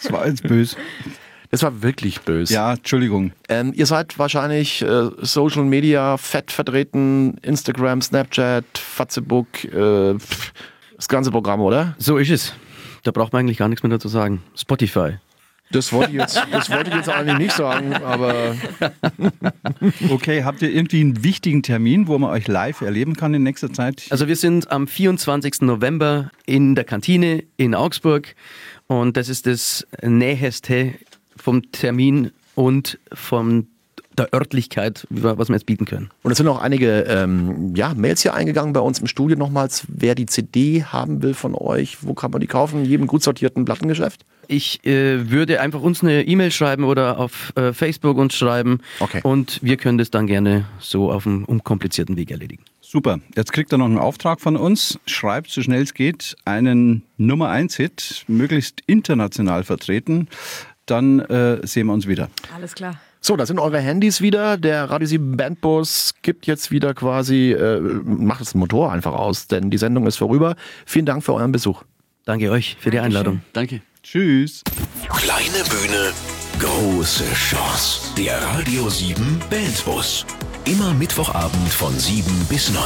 das 0.00 0.12
war 0.12 0.26
jetzt 0.26 0.44
böse. 0.44 0.76
Das 1.50 1.62
war 1.62 1.82
wirklich 1.82 2.20
böse. 2.22 2.54
Ja, 2.54 2.72
Entschuldigung. 2.72 3.32
Ähm, 3.48 3.72
ihr 3.76 3.86
seid 3.86 4.18
wahrscheinlich 4.18 4.80
äh, 4.82 5.10
Social 5.20 5.64
Media 5.64 6.16
fett 6.16 6.50
vertreten, 6.50 7.36
Instagram, 7.42 8.00
Snapchat, 8.00 8.64
Facebook, 8.76 9.64
äh, 9.64 10.14
das 11.04 11.08
ganze 11.08 11.30
Programm, 11.30 11.60
oder? 11.60 11.94
So 11.98 12.16
ist 12.16 12.30
es. 12.30 12.54
Da 13.02 13.10
braucht 13.10 13.34
man 13.34 13.40
eigentlich 13.40 13.58
gar 13.58 13.68
nichts 13.68 13.82
mehr 13.82 13.90
dazu 13.90 14.08
sagen. 14.08 14.42
Spotify. 14.56 15.18
Das 15.70 15.92
wollte 15.92 16.12
ich 16.12 16.16
jetzt, 16.16 16.42
das 16.50 16.70
wollte 16.70 16.88
ich 16.90 16.96
jetzt 16.96 17.10
eigentlich 17.10 17.38
nicht 17.38 17.52
sagen, 17.52 17.92
aber 17.94 18.54
Okay, 20.10 20.44
habt 20.44 20.62
ihr 20.62 20.70
irgendwie 20.70 21.00
einen 21.00 21.22
wichtigen 21.22 21.62
Termin, 21.62 22.06
wo 22.06 22.16
man 22.18 22.30
euch 22.30 22.48
live 22.48 22.80
erleben 22.80 23.16
kann 23.16 23.34
in 23.34 23.42
nächster 23.42 23.72
Zeit? 23.72 24.06
Also 24.10 24.28
wir 24.28 24.36
sind 24.36 24.70
am 24.70 24.86
24. 24.86 25.62
November 25.62 26.30
in 26.46 26.74
der 26.74 26.84
Kantine 26.84 27.44
in 27.58 27.74
Augsburg 27.74 28.34
und 28.86 29.16
das 29.16 29.28
ist 29.28 29.46
das 29.46 29.86
Näheste 30.02 30.94
vom 31.36 31.70
Termin 31.70 32.30
und 32.54 32.98
von 33.12 33.66
der 34.18 34.32
Örtlichkeit, 34.32 35.06
was 35.10 35.48
wir 35.48 35.54
jetzt 35.54 35.66
bieten 35.66 35.84
können. 35.84 36.10
Und 36.22 36.32
es 36.32 36.38
sind 36.38 36.48
auch 36.48 36.60
einige 36.60 37.00
ähm, 37.02 37.74
ja, 37.74 37.94
Mails 37.94 38.22
hier 38.22 38.34
eingegangen 38.34 38.72
bei 38.72 38.80
uns 38.80 39.00
im 39.00 39.06
Studio 39.06 39.36
nochmals. 39.36 39.84
Wer 39.88 40.14
die 40.14 40.26
CD 40.26 40.84
haben 40.84 41.22
will 41.22 41.34
von 41.34 41.54
euch, 41.54 41.98
wo 42.02 42.14
kann 42.14 42.30
man 42.30 42.40
die 42.40 42.46
kaufen? 42.46 42.80
In 42.80 42.86
jedem 42.86 43.06
gut 43.06 43.22
sortierten 43.22 43.64
Plattengeschäft? 43.64 44.24
Ich 44.46 44.84
äh, 44.84 45.30
würde 45.30 45.60
einfach 45.60 45.80
uns 45.80 46.02
eine 46.02 46.22
E-Mail 46.26 46.50
schreiben 46.50 46.84
oder 46.84 47.18
auf 47.18 47.52
äh, 47.56 47.72
Facebook 47.72 48.18
uns 48.18 48.34
schreiben 48.34 48.80
Okay. 49.00 49.20
und 49.22 49.58
wir 49.62 49.76
können 49.76 49.98
das 49.98 50.10
dann 50.10 50.26
gerne 50.26 50.66
so 50.78 51.10
auf 51.10 51.26
einem 51.26 51.44
unkomplizierten 51.44 52.16
Weg 52.16 52.30
erledigen. 52.30 52.62
Super. 52.82 53.18
Jetzt 53.34 53.52
kriegt 53.52 53.72
er 53.72 53.78
noch 53.78 53.86
einen 53.86 53.98
Auftrag 53.98 54.40
von 54.40 54.56
uns. 54.56 55.00
Schreibt, 55.06 55.50
so 55.50 55.62
schnell 55.62 55.82
es 55.82 55.94
geht, 55.94 56.36
einen 56.44 57.02
Nummer 57.16 57.48
1 57.48 57.74
Hit, 57.76 58.24
möglichst 58.28 58.82
international 58.86 59.64
vertreten. 59.64 60.28
Dann 60.86 61.20
äh, 61.20 61.66
sehen 61.66 61.86
wir 61.86 61.94
uns 61.94 62.06
wieder. 62.06 62.28
Alles 62.54 62.74
klar. 62.74 63.00
So, 63.26 63.36
da 63.36 63.46
sind 63.46 63.58
eure 63.58 63.80
Handys 63.80 64.20
wieder. 64.20 64.58
Der 64.58 64.90
Radio 64.90 65.08
7 65.08 65.38
Bandbus 65.38 66.12
gibt 66.20 66.46
jetzt 66.46 66.70
wieder 66.70 66.92
quasi, 66.92 67.52
äh, 67.52 67.80
macht 67.80 68.42
das 68.42 68.54
Motor 68.54 68.92
einfach 68.92 69.14
aus, 69.14 69.46
denn 69.46 69.70
die 69.70 69.78
Sendung 69.78 70.06
ist 70.06 70.16
vorüber. 70.16 70.56
Vielen 70.84 71.06
Dank 71.06 71.24
für 71.24 71.32
euren 71.32 71.50
Besuch. 71.50 71.84
Danke 72.26 72.50
euch 72.50 72.76
für 72.78 72.90
die 72.90 72.98
Einladung. 72.98 73.40
Danke. 73.54 73.80
Tschüss. 74.02 74.62
Kleine 75.08 75.64
Bühne, 75.70 76.12
große 76.58 77.24
Chance. 77.32 78.12
Der 78.18 78.42
Radio 78.42 78.90
7 78.90 79.40
Bandbus. 79.48 80.26
Immer 80.66 80.92
Mittwochabend 80.92 81.70
von 81.70 81.98
7 81.98 82.30
bis 82.50 82.74
9. 82.74 82.82